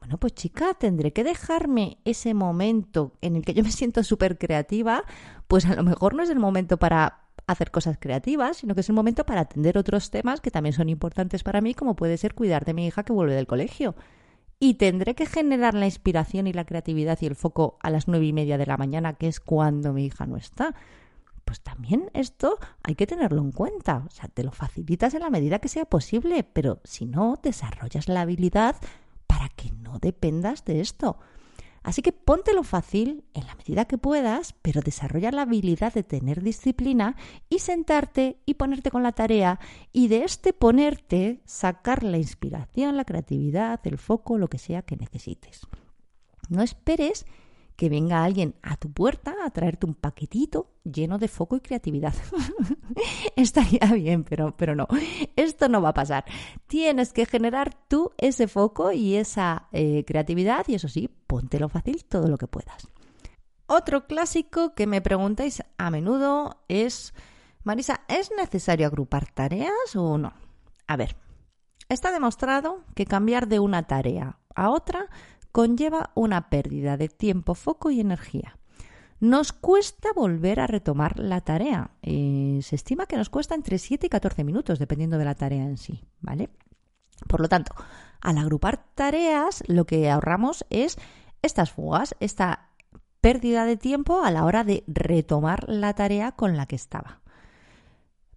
Bueno, 0.01 0.19
pues 0.19 0.35
chica, 0.35 0.75
tendré 0.75 1.13
que 1.13 1.23
dejarme 1.23 1.99
ese 2.05 2.35
momento 2.35 3.13
en 3.21 3.37
el 3.37 3.45
que 3.45 3.55
yo 3.55 3.63
me 3.63 3.71
siento 3.71 4.03
súper 4.03 4.37
creativa, 4.37 5.05
pues 5.47 5.65
a 5.65 5.77
lo 5.77 5.85
mejor 5.85 6.15
no 6.15 6.25
es 6.25 6.31
el 6.31 6.41
momento 6.41 6.77
para 6.77 7.21
hacer 7.47 7.71
cosas 7.71 7.97
creativas, 7.99 8.59
sino 8.59 8.75
que 8.75 8.81
es 8.81 8.89
el 8.89 8.95
momento 8.95 9.25
para 9.25 9.43
atender 9.43 9.79
otros 9.79 10.11
temas 10.11 10.41
que 10.41 10.51
también 10.51 10.73
son 10.73 10.89
importantes 10.89 11.45
para 11.45 11.61
mí, 11.61 11.75
como 11.75 11.95
puede 11.95 12.17
ser 12.17 12.35
cuidar 12.35 12.65
de 12.65 12.75
mi 12.75 12.87
hija 12.87 13.05
que 13.05 13.13
vuelve 13.13 13.35
del 13.35 13.47
colegio 13.47 13.95
y 14.65 14.75
tendré 14.75 15.17
que 15.17 15.27
generar 15.27 15.75
la 15.75 15.87
inspiración 15.87 16.47
y 16.47 16.53
la 16.53 16.65
creatividad 16.65 17.19
y 17.21 17.27
el 17.27 17.35
foco 17.35 17.79
a 17.81 17.91
las 17.91 18.07
nueve 18.07 18.27
y 18.27 18.33
media 18.33 18.59
de 18.59 18.67
la 18.67 18.77
mañana, 18.77 19.15
que 19.15 19.27
es 19.27 19.41
cuando 19.41 19.93
mi 19.93 20.05
hija 20.05 20.25
no 20.25 20.37
está. 20.37 20.77
Pues 21.45 21.61
también 21.63 22.13
esto 22.15 22.61
hay 22.85 22.95
que 22.95 23.09
tenerlo 23.09 23.43
en 23.43 23.51
cuenta. 23.51 24.05
O 24.07 24.11
sea, 24.11 24.29
te 24.29 24.45
lo 24.45 24.53
facilitas 24.53 25.15
en 25.15 25.23
la 25.23 25.31
medida 25.31 25.59
que 25.59 25.67
sea 25.67 25.85
posible, 25.85 26.45
pero 26.45 26.81
si 26.85 27.07
no, 27.07 27.41
desarrollas 27.43 28.07
la 28.07 28.21
habilidad 28.21 28.77
para 29.27 29.49
que 29.49 29.73
no 29.73 29.99
dependas 29.99 30.65
de 30.65 30.81
esto. 30.81 31.19
Así 31.83 32.01
que 32.03 32.13
póntelo 32.13 32.63
fácil 32.63 33.25
en 33.35 33.47
la 33.47 33.55
medida 33.57 33.87
que 33.87 33.99
puedas, 33.99 34.55
pero 34.63 34.81
desarrolla 34.81 35.33
la 35.33 35.43
habilidad 35.43 35.93
de 35.93 36.03
tener 36.03 36.43
disciplina 36.43 37.17
y 37.49 37.59
sentarte 37.59 38.39
y 38.47 38.55
ponerte 38.55 38.91
con 38.91 39.03
la 39.03 39.13
tarea 39.13 39.59
y 39.93 40.09
de 40.09 40.25
este 40.25 40.53
ponerte 40.53 41.41
sacar 41.45 42.05
la 42.05 42.19
inspiración, 42.19 42.97
la 42.97 43.05
creatividad, 43.05 43.81
el 43.85 43.99
foco, 43.99 44.39
lo 44.39 44.49
que 44.49 44.59
sea 44.59 44.83
que 44.83 44.97
necesites. 44.97 45.67
No 46.49 46.63
esperes 46.63 47.27
que 47.83 47.89
venga 47.89 48.23
alguien 48.23 48.55
a 48.63 48.77
tu 48.77 48.93
puerta 48.93 49.35
a 49.45 49.51
traerte 49.51 49.87
un 49.87 49.95
paquetito 49.95 50.71
lleno 50.85 51.19
de 51.19 51.27
foco 51.27 51.57
y 51.57 51.61
creatividad. 51.61 52.15
Estaría 53.37 53.93
bien, 53.93 54.23
pero, 54.23 54.57
pero 54.57 54.77
no, 54.77 54.87
esto 55.35 55.69
no 55.69 55.83
va 55.83 55.89
a 55.89 55.93
pasar. 55.93 56.25
Tienes 56.69 57.13
que 57.13 57.27
generar 57.27 57.75
tú 57.89 58.13
ese 58.19 58.47
foco 58.47 58.93
y 58.93 59.17
esa 59.17 59.67
eh, 59.73 60.05
creatividad 60.07 60.65
y 60.69 60.77
eso 60.77 60.87
sí, 60.87 61.09
póntelo 61.27 61.69
fácil 61.69 62.05
todo 62.05 62.29
lo 62.29 62.39
que 62.39 62.47
puedas. 62.47 62.87
Otro 63.67 64.07
clásico 64.07 64.75
que 64.75 64.87
me 64.87 65.01
preguntáis 65.01 65.65
a 65.77 65.91
menudo 65.91 66.63
es, 66.69 67.15
Marisa, 67.65 68.03
¿es 68.07 68.31
necesario 68.37 68.87
agrupar 68.87 69.27
tareas 69.33 69.97
o 69.97 70.19
no? 70.19 70.35
A 70.87 70.97
ver, 70.97 71.17
está 71.89 72.13
demostrado 72.13 72.85
que 72.95 73.07
cambiar 73.07 73.49
de 73.49 73.59
una 73.59 73.89
tarea 73.89 74.39
a 74.55 74.71
otra 74.71 75.09
conlleva 75.53 76.11
una 76.15 76.49
pérdida 76.49 76.97
de 76.97 77.09
tiempo, 77.09 77.55
foco 77.55 77.91
y 77.91 78.01
energía. 78.01 78.59
Nos 79.21 79.53
cuesta 79.53 80.09
volver 80.17 80.59
a 80.59 80.67
retomar 80.67 81.19
la 81.19 81.41
tarea. 81.43 81.93
Eh, 82.03 82.59
se 82.63 82.75
estima 82.75 83.07
que 83.07 83.17
nos 83.17 83.31
cuesta 83.31 83.55
entre 83.55 83.79
7 83.79 84.07
y 84.07 84.11
14 84.11 84.43
minutos, 84.43 84.81
dependiendo 84.81 85.19
de 85.19 85.25
la 85.25 85.37
tarea 85.37 85.63
en 85.63 85.77
sí, 85.77 86.03
¿vale? 86.21 86.51
Por 87.29 87.41
lo 87.41 87.49
tanto, 87.49 87.73
al 88.21 88.39
agrupar 88.39 88.85
tareas, 88.95 89.63
lo 89.69 89.85
que 89.85 90.11
ahorramos 90.11 90.67
es 90.71 90.97
estas 91.41 91.71
fugas, 91.71 92.17
esta 92.19 92.71
pérdida 93.21 93.65
de 93.65 93.77
tiempo 93.77 94.25
a 94.25 94.33
la 94.33 94.45
hora 94.45 94.65
de 94.65 94.83
retomar 94.89 95.69
la 95.69 95.95
tarea 95.95 96.33
con 96.33 96.57
la 96.57 96.67
que 96.67 96.77
estaba. 96.77 97.22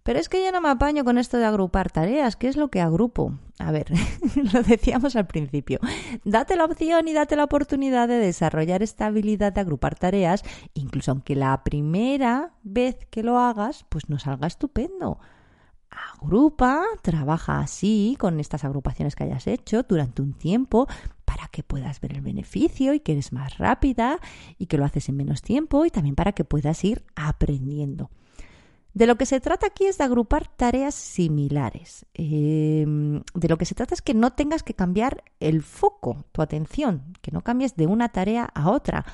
Pero 0.06 0.20
es 0.20 0.28
que 0.28 0.44
yo 0.44 0.52
no 0.52 0.60
me 0.60 0.68
apaño 0.68 1.02
con 1.02 1.18
esto 1.18 1.36
de 1.36 1.46
agrupar 1.46 1.90
tareas. 1.90 2.36
¿Qué 2.36 2.46
es 2.46 2.56
lo 2.56 2.68
que 2.68 2.80
agrupo? 2.80 3.34
A 3.58 3.72
ver, 3.72 3.90
lo 4.52 4.62
decíamos 4.62 5.16
al 5.16 5.26
principio. 5.26 5.80
Date 6.24 6.54
la 6.54 6.64
opción 6.64 7.08
y 7.08 7.12
date 7.12 7.34
la 7.34 7.42
oportunidad 7.42 8.06
de 8.06 8.18
desarrollar 8.18 8.84
esta 8.84 9.06
habilidad 9.06 9.52
de 9.52 9.62
agrupar 9.62 9.98
tareas, 9.98 10.44
incluso 10.74 11.10
aunque 11.10 11.34
la 11.34 11.64
primera 11.64 12.52
vez 12.62 13.04
que 13.10 13.24
lo 13.24 13.40
hagas, 13.40 13.84
pues 13.88 14.08
no 14.08 14.20
salga 14.20 14.46
estupendo. 14.46 15.18
Agrupa, 15.90 16.84
trabaja 17.02 17.58
así 17.58 18.16
con 18.16 18.38
estas 18.38 18.62
agrupaciones 18.62 19.16
que 19.16 19.24
hayas 19.24 19.48
hecho 19.48 19.82
durante 19.82 20.22
un 20.22 20.34
tiempo 20.34 20.86
para 21.24 21.48
que 21.48 21.64
puedas 21.64 22.00
ver 22.00 22.12
el 22.12 22.20
beneficio 22.20 22.94
y 22.94 23.00
que 23.00 23.10
eres 23.10 23.32
más 23.32 23.58
rápida 23.58 24.20
y 24.56 24.66
que 24.66 24.78
lo 24.78 24.84
haces 24.84 25.08
en 25.08 25.16
menos 25.16 25.42
tiempo 25.42 25.84
y 25.84 25.90
también 25.90 26.14
para 26.14 26.30
que 26.30 26.44
puedas 26.44 26.84
ir 26.84 27.02
aprendiendo. 27.16 28.08
De 28.96 29.06
lo 29.06 29.16
que 29.16 29.26
se 29.26 29.40
trata 29.40 29.66
aquí 29.66 29.84
es 29.84 29.98
de 29.98 30.04
agrupar 30.04 30.48
tareas 30.48 30.94
similares. 30.94 32.06
Em, 32.14 33.22
de 33.34 33.48
lo 33.48 33.58
que 33.58 33.66
se 33.66 33.74
trata 33.74 33.92
es 33.92 34.00
que 34.00 34.14
no 34.14 34.32
tengas 34.32 34.62
que 34.62 34.72
cambiar 34.72 35.22
el 35.38 35.60
foco, 35.60 36.24
tu 36.32 36.40
atención, 36.40 37.12
que 37.20 37.30
no 37.30 37.42
cambies 37.42 37.76
de 37.76 37.86
una 37.86 38.08
tarea 38.08 38.44
a 38.54 38.70
otra, 38.70 39.04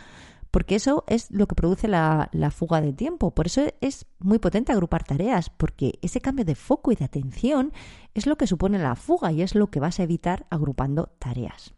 porque 0.52 0.76
eso 0.76 1.02
es 1.08 1.32
lo 1.32 1.48
que 1.48 1.56
produce 1.56 1.88
la, 1.88 2.28
la, 2.30 2.52
fuga 2.52 2.80
de 2.80 2.92
tiempo. 2.92 3.34
Por 3.34 3.46
eso 3.46 3.62
es 3.80 4.06
muy 4.20 4.38
potente 4.38 4.70
agrupar 4.70 5.02
tareas, 5.02 5.50
porque 5.50 5.98
ese 6.00 6.20
cambio 6.20 6.44
de 6.44 6.54
foco 6.54 6.92
y 6.92 6.94
de 6.94 7.04
atención 7.04 7.72
es 8.14 8.26
lo 8.26 8.36
que 8.36 8.46
supone 8.46 8.78
la 8.78 8.94
fuga 8.94 9.32
y 9.32 9.42
es 9.42 9.56
lo 9.56 9.72
que 9.72 9.80
vas 9.80 9.98
a 9.98 10.04
evitar 10.04 10.46
agrupando 10.48 11.08
tareas. 11.18 11.74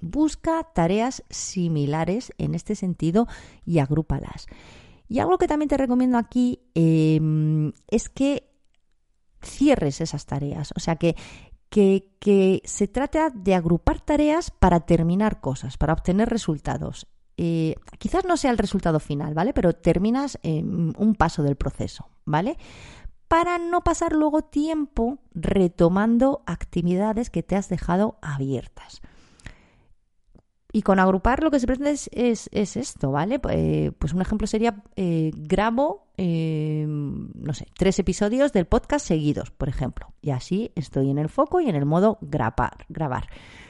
Busca 0.00 0.62
tareas 0.74 1.22
similares 1.28 2.32
en 2.38 2.54
este 2.54 2.74
sentido 2.76 3.28
y 3.66 3.80
agrúpalas. 3.80 4.46
Y 5.08 5.20
algo 5.20 5.38
que 5.38 5.46
también 5.46 5.68
te 5.68 5.76
recomiendo 5.76 6.18
aquí 6.18 6.60
em, 6.74 7.72
es 7.88 8.08
que 8.08 8.50
cierres 9.42 10.00
esas 10.00 10.26
tareas. 10.26 10.72
O 10.76 10.80
sea, 10.80 10.96
que, 10.96 11.16
que, 11.70 12.62
se 12.64 12.88
trata 12.88 13.30
de 13.30 13.54
agrupar 13.54 14.00
tareas 14.00 14.50
para 14.50 14.80
terminar 14.80 15.40
cosas, 15.40 15.76
para 15.76 15.92
obtener 15.92 16.28
resultados. 16.28 17.06
Eh, 17.36 17.74
quizás 17.98 18.24
no 18.24 18.36
sea 18.36 18.50
el 18.50 18.58
resultado 18.58 18.98
final, 18.98 19.34
¿vale? 19.34 19.52
Pero 19.52 19.74
terminas 19.74 20.38
un 20.42 21.14
paso 21.16 21.42
del 21.42 21.56
proceso, 21.56 22.08
¿vale? 22.24 22.56
Para 23.28 23.58
no 23.58 23.82
pasar 23.82 24.12
luego 24.12 24.42
tiempo 24.42 25.18
retomando 25.34 26.42
actividades 26.46 27.28
que 27.28 27.42
te 27.42 27.56
has 27.56 27.68
dejado 27.68 28.18
abiertas. 28.22 29.02
Y 30.72 30.82
con 30.82 30.98
agrupar 30.98 31.42
lo 31.42 31.50
que 31.50 31.60
se 31.60 31.66
pretende 31.66 31.92
es, 31.92 32.48
esto, 32.52 33.10
¿vale? 33.10 33.40
Eh, 33.50 33.92
pues 33.98 34.12
un 34.12 34.20
ejemplo 34.20 34.46
sería 34.46 34.82
eh, 34.96 35.30
grabo, 35.34 36.08
eh, 36.16 36.84
no 36.86 37.54
sé, 37.54 37.66
tres 37.78 37.98
episodios 37.98 38.52
del 38.52 38.66
podcast 38.66 39.06
seguidos, 39.06 39.50
por 39.50 39.68
ejemplo. 39.68 40.12
Y 40.20 40.30
así 40.30 40.72
estoy 40.74 41.10
en 41.10 41.18
el 41.18 41.28
foco 41.28 41.60
y 41.60 41.68
en 41.68 41.76
el 41.76 41.86
modo 41.86 42.18
grabar. 42.20 42.84
grabar. 42.88 43.28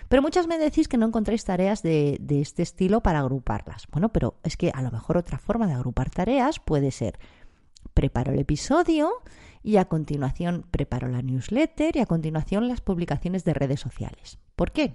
Pero 0.09 0.23
muchas 0.23 0.47
me 0.47 0.59
decís 0.59 0.89
que 0.89 0.97
no 0.97 1.07
encontráis 1.07 1.45
tareas 1.45 1.83
de, 1.83 2.17
de 2.21 2.41
este 2.41 2.63
estilo 2.63 3.03
para 3.03 3.19
agruparlas. 3.19 3.87
Bueno, 3.93 4.09
pero 4.11 4.37
es 4.43 4.57
que 4.57 4.71
a 4.75 4.83
lo 4.83 4.91
mejor 4.91 5.17
otra 5.17 5.39
forma 5.39 5.67
de 5.67 5.75
agrupar 5.75 6.11
tareas 6.11 6.61
puede 6.61 6.91
ser 6.91 7.19
preparo 7.93 8.33
el 8.33 8.39
episodio 8.39 9.11
y 9.63 9.79
a 9.79 9.87
continuación 9.87 10.65
preparo 10.71 11.09
la 11.09 11.23
newsletter 11.23 11.97
y 11.97 12.01
a 12.01 12.07
continuación 12.07 12.69
las 12.69 12.81
publicaciones 12.81 13.45
de 13.45 13.55
redes 13.55 13.81
sociales. 13.81 14.39
¿Por 14.55 14.71
qué? 14.71 14.95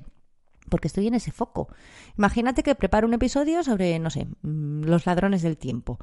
Porque 0.72 0.88
estoy 0.88 1.06
en 1.06 1.14
ese 1.14 1.32
foco. 1.32 1.68
Imagínate 2.18 2.64
que 2.64 2.74
preparo 2.74 3.06
un 3.06 3.14
episodio 3.14 3.62
sobre, 3.64 4.00
no 4.00 4.10
sé, 4.10 4.26
mm, 4.42 4.86
los 4.86 5.06
ladrones 5.06 5.44
del 5.44 5.58
tiempo. 5.58 6.00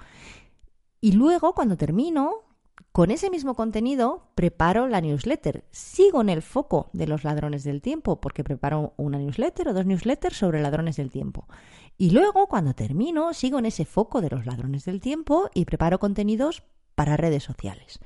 Y 1.00 1.12
luego, 1.12 1.54
cuando 1.54 1.76
termino, 1.76 2.44
con 2.92 3.10
ese 3.10 3.30
mismo 3.30 3.54
contenido, 3.54 4.28
preparo 4.34 4.86
la 4.86 5.00
newsletter. 5.00 5.64
Sigo 5.70 6.20
en 6.20 6.28
el 6.28 6.42
foco 6.42 6.90
de 6.92 7.06
los 7.06 7.24
ladrones 7.24 7.64
del 7.64 7.80
tiempo, 7.80 8.20
porque 8.20 8.44
preparo 8.44 8.92
una 8.96 9.18
newsletter 9.18 9.68
o 9.68 9.72
dos 9.72 9.86
newsletters 9.86 10.36
sobre 10.36 10.60
ladrones 10.60 10.96
del 10.96 11.10
tiempo. 11.10 11.48
Y 11.96 12.10
luego, 12.10 12.46
cuando 12.46 12.74
termino, 12.74 13.32
sigo 13.32 13.58
en 13.58 13.66
ese 13.66 13.84
foco 13.84 14.20
de 14.20 14.30
los 14.30 14.46
ladrones 14.46 14.84
del 14.84 15.00
tiempo 15.00 15.48
y 15.54 15.64
preparo 15.64 15.98
contenidos 15.98 16.62
para 16.94 17.16
redes 17.16 17.42
sociales. 17.42 18.00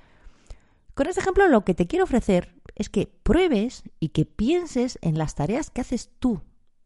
Con 0.94 1.07
este 1.07 1.20
ejemplo 1.20 1.48
lo 1.48 1.64
que 1.64 1.75
te 1.75 1.87
quiero 1.87 2.05
ofrecer 2.05 2.55
es 2.75 2.88
que 2.90 3.07
pruebes 3.07 3.83
y 3.98 4.11
que 4.11 4.27
pienses 4.27 4.98
en 5.01 5.16
las 5.18 5.35
tareas 5.35 5.70
que 5.70 5.81
haces 5.81 6.11
tú 6.18 6.42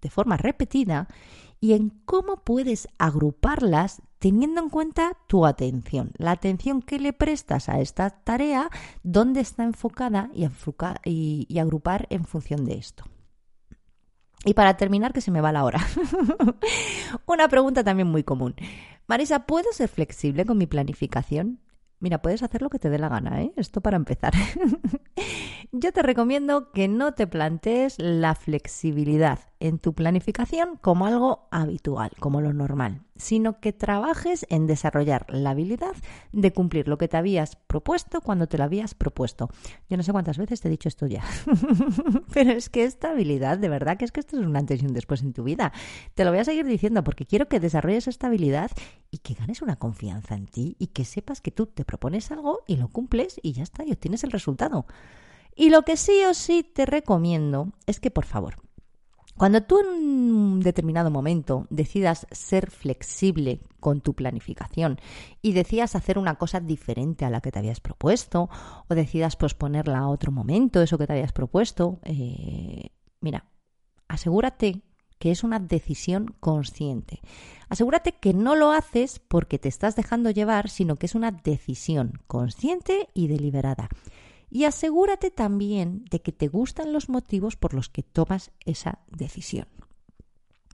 de 0.06 0.10
forma 0.10 0.36
repetida 0.36 1.08
y 1.60 1.72
en 1.72 1.90
cómo 2.04 2.44
puedes 2.44 2.86
agruparlas 2.96 4.00
teniendo 4.20 4.62
en 4.62 4.70
cuenta 4.70 5.16
tu 5.26 5.46
atención, 5.46 6.12
la 6.16 6.30
atención 6.30 6.80
que 6.80 7.00
le 7.00 7.12
prestas 7.12 7.68
a 7.68 7.80
esta 7.80 8.10
tarea, 8.10 8.70
dónde 9.02 9.40
está 9.40 9.64
enfocada 9.64 10.30
y, 11.04 11.58
agrupar 11.58 12.06
en 12.10 12.24
función 12.24 12.64
de 12.64 12.74
esto. 12.74 13.02
Y 14.44 14.54
para 14.54 14.76
terminar, 14.76 15.12
que 15.12 15.20
se 15.20 15.32
me 15.32 15.40
va 15.40 15.50
la 15.50 15.64
hora. 15.64 15.84
Una 17.26 17.48
pregunta 17.48 17.82
también 17.82 18.06
muy 18.06 18.22
común. 18.22 18.54
Marisa, 19.08 19.44
¿puedo 19.44 19.72
ser 19.72 19.88
flexible 19.88 20.44
con 20.44 20.56
mi 20.56 20.68
planificación? 20.68 21.58
Mira, 21.98 22.22
puedes 22.22 22.44
hacer 22.44 22.62
lo 22.62 22.70
que 22.70 22.78
te 22.78 22.90
dé 22.90 22.98
la 22.98 23.08
gana, 23.08 23.42
¿eh? 23.42 23.52
Esto 23.56 23.80
para 23.80 23.96
empezar. 23.96 24.34
Yo 25.72 25.92
te 25.92 26.02
recomiendo 26.02 26.70
que 26.70 26.86
no 26.86 27.14
te 27.14 27.26
plantees 27.26 27.96
la 27.98 28.34
flexibilidad 28.34 29.40
en 29.60 29.78
tu 29.78 29.94
planificación 29.94 30.76
como 30.80 31.06
algo 31.06 31.48
habitual, 31.50 32.10
como 32.18 32.40
lo 32.40 32.52
normal, 32.52 33.02
sino 33.16 33.60
que 33.60 33.72
trabajes 33.72 34.46
en 34.50 34.66
desarrollar 34.66 35.26
la 35.28 35.50
habilidad 35.50 35.94
de 36.32 36.52
cumplir 36.52 36.88
lo 36.88 36.98
que 36.98 37.08
te 37.08 37.16
habías 37.16 37.56
propuesto 37.56 38.20
cuando 38.20 38.46
te 38.46 38.58
lo 38.58 38.64
habías 38.64 38.94
propuesto. 38.94 39.48
Yo 39.88 39.96
no 39.96 40.02
sé 40.02 40.12
cuántas 40.12 40.38
veces 40.38 40.60
te 40.60 40.68
he 40.68 40.70
dicho 40.70 40.88
esto 40.88 41.06
ya, 41.06 41.24
pero 42.32 42.52
es 42.52 42.68
que 42.68 42.84
esta 42.84 43.10
habilidad, 43.10 43.58
de 43.58 43.68
verdad 43.68 43.96
que 43.96 44.04
es 44.04 44.12
que 44.12 44.20
esto 44.20 44.38
es 44.38 44.46
un 44.46 44.56
antes 44.56 44.82
y 44.82 44.86
un 44.86 44.92
después 44.92 45.22
en 45.22 45.32
tu 45.32 45.44
vida. 45.44 45.72
Te 46.14 46.24
lo 46.24 46.30
voy 46.30 46.40
a 46.40 46.44
seguir 46.44 46.66
diciendo 46.66 47.02
porque 47.04 47.26
quiero 47.26 47.48
que 47.48 47.60
desarrolles 47.60 48.08
esta 48.08 48.26
habilidad 48.26 48.70
y 49.10 49.18
que 49.18 49.34
ganes 49.34 49.62
una 49.62 49.76
confianza 49.76 50.34
en 50.34 50.46
ti 50.46 50.76
y 50.78 50.88
que 50.88 51.04
sepas 51.04 51.40
que 51.40 51.50
tú 51.50 51.66
te 51.66 51.84
propones 51.84 52.30
algo 52.30 52.60
y 52.66 52.76
lo 52.76 52.88
cumples 52.88 53.40
y 53.42 53.52
ya 53.52 53.62
está, 53.62 53.84
y 53.84 53.92
obtienes 53.92 54.24
el 54.24 54.32
resultado. 54.32 54.86
Y 55.54 55.70
lo 55.70 55.82
que 55.82 55.96
sí 55.96 56.22
o 56.28 56.34
sí 56.34 56.62
te 56.62 56.84
recomiendo 56.84 57.72
es 57.86 57.98
que, 57.98 58.10
por 58.10 58.26
favor, 58.26 58.65
cuando 59.36 59.62
tú 59.62 59.80
en 59.80 59.86
un 59.86 60.60
determinado 60.60 61.10
momento 61.10 61.66
decidas 61.70 62.26
ser 62.30 62.70
flexible 62.70 63.60
con 63.80 64.00
tu 64.00 64.14
planificación 64.14 64.98
y 65.42 65.52
decidas 65.52 65.94
hacer 65.94 66.18
una 66.18 66.36
cosa 66.36 66.60
diferente 66.60 67.24
a 67.24 67.30
la 67.30 67.40
que 67.40 67.52
te 67.52 67.58
habías 67.58 67.80
propuesto 67.80 68.48
o 68.88 68.94
decidas 68.94 69.36
posponerla 69.36 69.98
a 69.98 70.08
otro 70.08 70.32
momento, 70.32 70.80
eso 70.80 70.98
que 70.98 71.06
te 71.06 71.12
habías 71.12 71.32
propuesto, 71.32 72.00
eh, 72.04 72.90
mira, 73.20 73.44
asegúrate 74.08 74.82
que 75.18 75.30
es 75.30 75.44
una 75.44 75.58
decisión 75.58 76.34
consciente. 76.40 77.20
Asegúrate 77.68 78.12
que 78.12 78.34
no 78.34 78.54
lo 78.54 78.72
haces 78.72 79.18
porque 79.18 79.58
te 79.58 79.68
estás 79.68 79.96
dejando 79.96 80.30
llevar, 80.30 80.68
sino 80.68 80.96
que 80.96 81.06
es 81.06 81.14
una 81.14 81.30
decisión 81.30 82.20
consciente 82.26 83.08
y 83.14 83.28
deliberada 83.28 83.88
y 84.50 84.64
asegúrate 84.64 85.30
también 85.30 86.04
de 86.10 86.20
que 86.20 86.32
te 86.32 86.48
gustan 86.48 86.92
los 86.92 87.08
motivos 87.08 87.56
por 87.56 87.74
los 87.74 87.88
que 87.88 88.02
tomas 88.02 88.50
esa 88.64 89.00
decisión. 89.08 89.66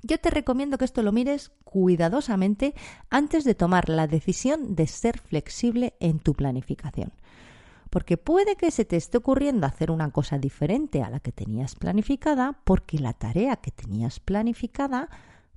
Yo 0.03 0.19
te 0.19 0.31
recomiendo 0.31 0.79
que 0.79 0.85
esto 0.85 1.03
lo 1.03 1.13
mires 1.13 1.53
cuidadosamente 1.65 2.75
antes 3.09 3.45
de 3.45 3.55
tomar 3.55 3.89
la 3.89 4.09
decisión 4.09 4.75
de 4.75 4.87
ser 4.89 5.19
flexible 5.19 5.95
en 6.01 6.19
tu 6.19 6.35
planificación. 6.35 7.13
Porque 7.89 8.17
puede 8.17 8.57
que 8.57 8.71
se 8.71 8.85
te 8.85 8.97
esté 8.97 9.19
ocurriendo 9.19 9.67
hacer 9.67 9.91
una 9.91 10.11
cosa 10.11 10.39
diferente 10.39 11.03
a 11.03 11.11
la 11.11 11.21
que 11.21 11.31
tenías 11.31 11.77
planificada 11.77 12.59
porque 12.65 12.99
la 12.99 13.13
tarea 13.13 13.57
que 13.57 13.71
tenías 13.71 14.19
planificada 14.19 15.09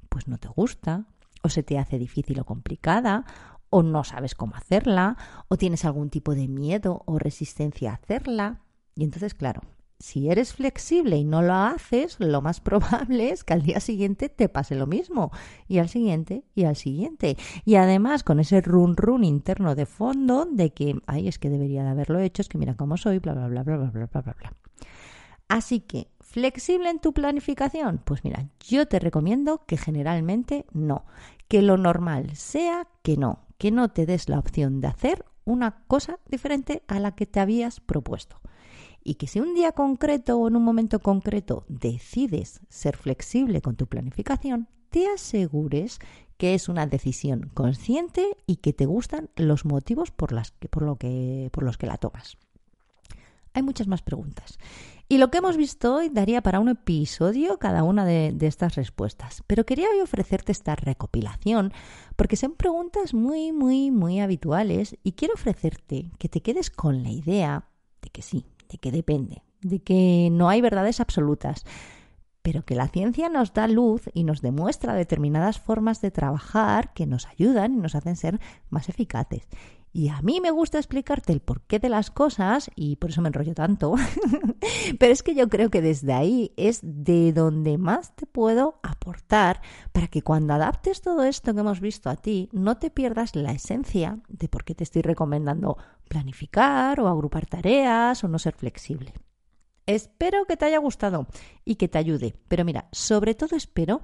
pues 0.10 0.28
no 0.28 0.38
te 0.38 0.50
gusta 0.50 1.06
o 1.42 1.50
se 1.50 1.64
te 1.64 1.80
hace 1.80 1.98
difícil 1.98 2.40
o 2.40 2.46
complicada 2.46 3.26
o 3.70 3.84
no 3.84 4.04
sabes 4.04 4.36
cómo 4.36 4.56
hacerla, 4.56 5.18
o 5.48 5.58
tienes 5.58 5.86
algún 5.86 6.10
tipo 6.10 6.36
de 6.36 6.48
miedo 6.48 7.04
o 7.06 7.20
resistencia 7.20 7.92
a 7.92 7.96
hacerla. 7.96 8.62
Y 8.96 9.04
entonces, 9.04 9.34
claro, 9.34 9.62
si 10.00 10.30
eres 10.30 10.54
flexible 10.54 11.18
y 11.18 11.24
no 11.24 11.42
lo 11.42 11.54
haces, 11.54 12.18
lo 12.20 12.42
más 12.42 12.60
probable 12.62 13.30
es 13.30 13.44
que 13.44 13.54
al 13.54 13.64
día 13.64 13.80
siguiente 13.80 14.30
te 14.30 14.50
pase 14.50 14.76
lo 14.76 14.88
mismo, 14.88 15.32
y 15.68 15.80
al 15.80 15.90
siguiente, 15.90 16.44
y 16.54 16.66
al 16.66 16.76
siguiente. 16.76 17.38
Y 17.64 17.76
además 17.76 18.24
con 18.24 18.40
ese 18.40 18.62
run 18.62 18.96
run 18.98 19.24
interno 19.24 19.76
de 19.76 19.86
fondo 19.86 20.46
de 20.46 20.74
que, 20.74 20.96
ay, 21.08 21.28
es 21.28 21.40
que 21.40 21.50
debería 21.50 21.84
de 21.84 21.90
haberlo 21.90 22.20
hecho, 22.20 22.42
es 22.42 22.50
que 22.50 22.58
mira 22.58 22.76
cómo 22.76 22.98
soy, 22.98 23.20
bla, 23.20 23.34
bla, 23.34 23.48
bla, 23.48 23.64
bla, 23.64 23.78
bla, 23.78 23.90
bla, 23.90 24.08
bla, 24.08 24.22
bla. 24.22 24.54
Así 25.48 25.80
que, 25.80 26.10
¿flexible 26.22 26.90
en 26.90 27.00
tu 27.00 27.14
planificación? 27.14 28.02
Pues 28.04 28.24
mira, 28.24 28.50
yo 28.68 28.88
te 28.88 29.00
recomiendo 29.00 29.64
que 29.66 29.78
generalmente 29.78 30.66
no, 30.74 31.06
que 31.48 31.62
lo 31.62 31.78
normal 31.78 32.36
sea 32.36 32.88
que 33.04 33.16
no, 33.16 33.45
que 33.58 33.72
no 33.72 33.90
te 33.90 34.06
des 34.06 34.30
la 34.30 34.40
opción 34.40 34.82
de 34.82 34.88
hacer 34.88 35.26
una 35.46 35.84
cosa 35.88 36.20
diferente 36.30 36.84
a 36.88 37.00
la 37.00 37.16
que 37.16 37.26
te 37.26 37.40
habías 37.40 37.80
propuesto. 37.80 38.42
Y 39.04 39.16
que 39.16 39.28
si 39.28 39.40
un 39.40 39.54
día 39.54 39.72
concreto 39.72 40.38
o 40.38 40.48
en 40.48 40.56
un 40.56 40.64
momento 40.64 41.00
concreto 41.00 41.64
decides 41.68 42.62
ser 42.70 42.98
flexible 42.98 43.62
con 43.62 43.76
tu 43.76 43.86
planificación, 43.88 44.68
te 44.90 45.08
asegures 45.08 46.00
que 46.38 46.54
es 46.54 46.68
una 46.70 46.88
decisión 46.88 47.52
consciente 47.54 48.38
y 48.48 48.58
que 48.58 48.74
te 48.74 48.86
gustan 48.86 49.30
los 49.36 49.66
motivos 49.66 50.12
por, 50.12 50.34
que, 50.60 50.68
por, 50.68 50.84
lo 50.84 50.98
que, 50.98 51.50
por 51.52 51.64
los 51.64 51.78
que 51.78 51.86
la 51.86 51.98
tomas. 51.98 52.38
Hay 53.54 53.62
muchas 53.62 53.88
más 53.88 54.02
preguntas. 54.02 54.58
Y 55.08 55.20
lo 55.20 55.30
que 55.30 55.38
hemos 55.38 55.56
visto 55.56 55.96
hoy 55.96 56.10
daría 56.10 56.42
para 56.42 56.60
un 56.60 56.70
episodio 56.70 57.60
cada 57.60 57.84
una 57.84 58.06
de, 58.06 58.36
estas 58.42 58.76
respuestas. 58.76 59.44
Pero 59.46 59.66
quería 59.66 59.88
hoy 59.90 60.02
ofrecerte 60.02 60.52
esta 60.52 60.76
recopilación 60.76 61.74
porque 62.16 62.36
son 62.36 62.54
preguntas 62.54 63.14
muy, 63.14 63.52
muy, 63.52 63.92
muy 63.92 64.20
habituales 64.20 64.98
y 65.04 65.12
quiero 65.12 65.36
ofrecerte 65.36 66.12
que 66.18 66.28
te 66.28 66.42
quedes 66.42 66.72
con 66.72 67.04
la 67.04 67.12
idea 67.12 67.66
de 68.02 68.10
que 68.10 68.24
sí, 68.24 68.46
de 68.70 68.80
que 68.80 68.92
depende, 68.92 69.44
de 69.62 69.80
que 69.80 70.30
no 70.32 70.50
hay 70.50 70.62
verdades 70.62 71.00
absolutas, 71.00 71.66
pero 72.42 72.66
que 72.66 72.76
la 72.76 72.88
ciencia 72.88 73.30
nos 73.30 73.54
da 73.54 73.68
luz 73.68 74.10
y 74.14 74.24
nos 74.24 74.42
demuestra 74.42 74.96
determinadas 74.96 75.60
formas 75.60 76.02
de 76.02 76.10
trabajar 76.10 76.94
que 76.94 77.06
nos 77.06 77.28
ayudan 77.28 77.74
y 77.74 77.78
nos 77.78 77.94
hacen 77.94 78.16
ser 78.16 78.40
más 78.70 78.90
eficaces. 78.90 79.48
Y 79.96 80.10
a 80.10 80.22
mí 80.22 80.42
me 80.42 80.52
gusta 80.52 80.78
explicarte 80.78 81.32
el 81.32 81.40
porqué 81.40 81.80
de 81.80 81.88
las 81.88 82.12
cosas 82.12 82.70
y 82.76 82.98
por 82.98 83.12
eso 83.12 83.22
me 83.22 83.30
enrollo 83.30 83.54
tanto. 83.54 83.96
Pero 85.00 85.14
es 85.14 85.24
que 85.24 85.36
yo 85.36 85.48
creo 85.48 85.70
que 85.70 85.82
desde 85.82 86.12
ahí 86.12 86.52
es 86.58 86.82
de 86.84 87.32
donde 87.32 87.78
más 87.78 88.14
te 88.14 88.26
puedo 88.26 88.82
aportar 88.84 89.62
para 89.94 90.08
que 90.08 90.22
cuando 90.22 90.54
adaptes 90.54 91.00
todo 91.00 91.24
esto 91.24 91.54
que 91.54 91.62
hemos 91.62 91.80
visto 91.80 92.10
a 92.10 92.18
ti, 92.18 92.50
no 92.52 92.76
te 92.76 92.90
pierdas 92.90 93.38
la 93.38 93.54
esencia 93.54 94.20
de 94.28 94.50
por 94.50 94.66
qué 94.66 94.76
te 94.76 94.84
estoy 94.84 95.02
recomendando 95.02 95.78
planificar 96.10 97.00
o 97.00 97.08
agrupar 97.08 97.46
tareas 97.46 98.22
o 98.22 98.28
no 98.28 98.38
ser 98.38 98.54
flexible. 98.54 99.14
Espero 99.86 100.46
que 100.46 100.58
te 100.58 100.66
haya 100.66 100.80
gustado 100.80 101.28
y 101.64 101.76
que 101.76 101.88
te 101.88 102.00
ayude. 102.00 102.36
Pero 102.50 102.66
mira, 102.66 102.90
sobre 102.92 103.34
todo 103.34 103.56
espero 103.56 104.02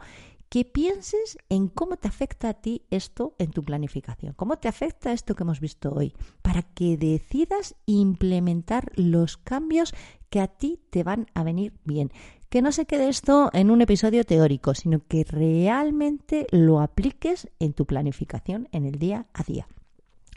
que 0.51 0.65
pienses 0.65 1.37
en 1.47 1.69
cómo 1.69 1.95
te 1.95 2.09
afecta 2.09 2.49
a 2.49 2.53
ti 2.53 2.83
esto 2.91 3.35
en 3.39 3.51
tu 3.51 3.63
planificación, 3.63 4.33
cómo 4.33 4.57
te 4.57 4.67
afecta 4.67 5.13
esto 5.13 5.33
que 5.33 5.43
hemos 5.43 5.61
visto 5.61 5.93
hoy, 5.93 6.13
para 6.41 6.61
que 6.61 6.97
decidas 6.97 7.75
implementar 7.85 8.91
los 8.95 9.37
cambios 9.37 9.93
que 10.29 10.41
a 10.41 10.47
ti 10.47 10.81
te 10.89 11.03
van 11.03 11.27
a 11.35 11.43
venir 11.43 11.71
bien. 11.85 12.11
Que 12.49 12.61
no 12.61 12.73
se 12.73 12.85
quede 12.85 13.07
esto 13.07 13.49
en 13.53 13.71
un 13.71 13.81
episodio 13.81 14.25
teórico, 14.25 14.75
sino 14.75 14.99
que 15.07 15.23
realmente 15.23 16.47
lo 16.51 16.81
apliques 16.81 17.47
en 17.59 17.71
tu 17.71 17.85
planificación 17.85 18.67
en 18.73 18.85
el 18.85 18.99
día 18.99 19.27
a 19.31 19.43
día. 19.43 19.69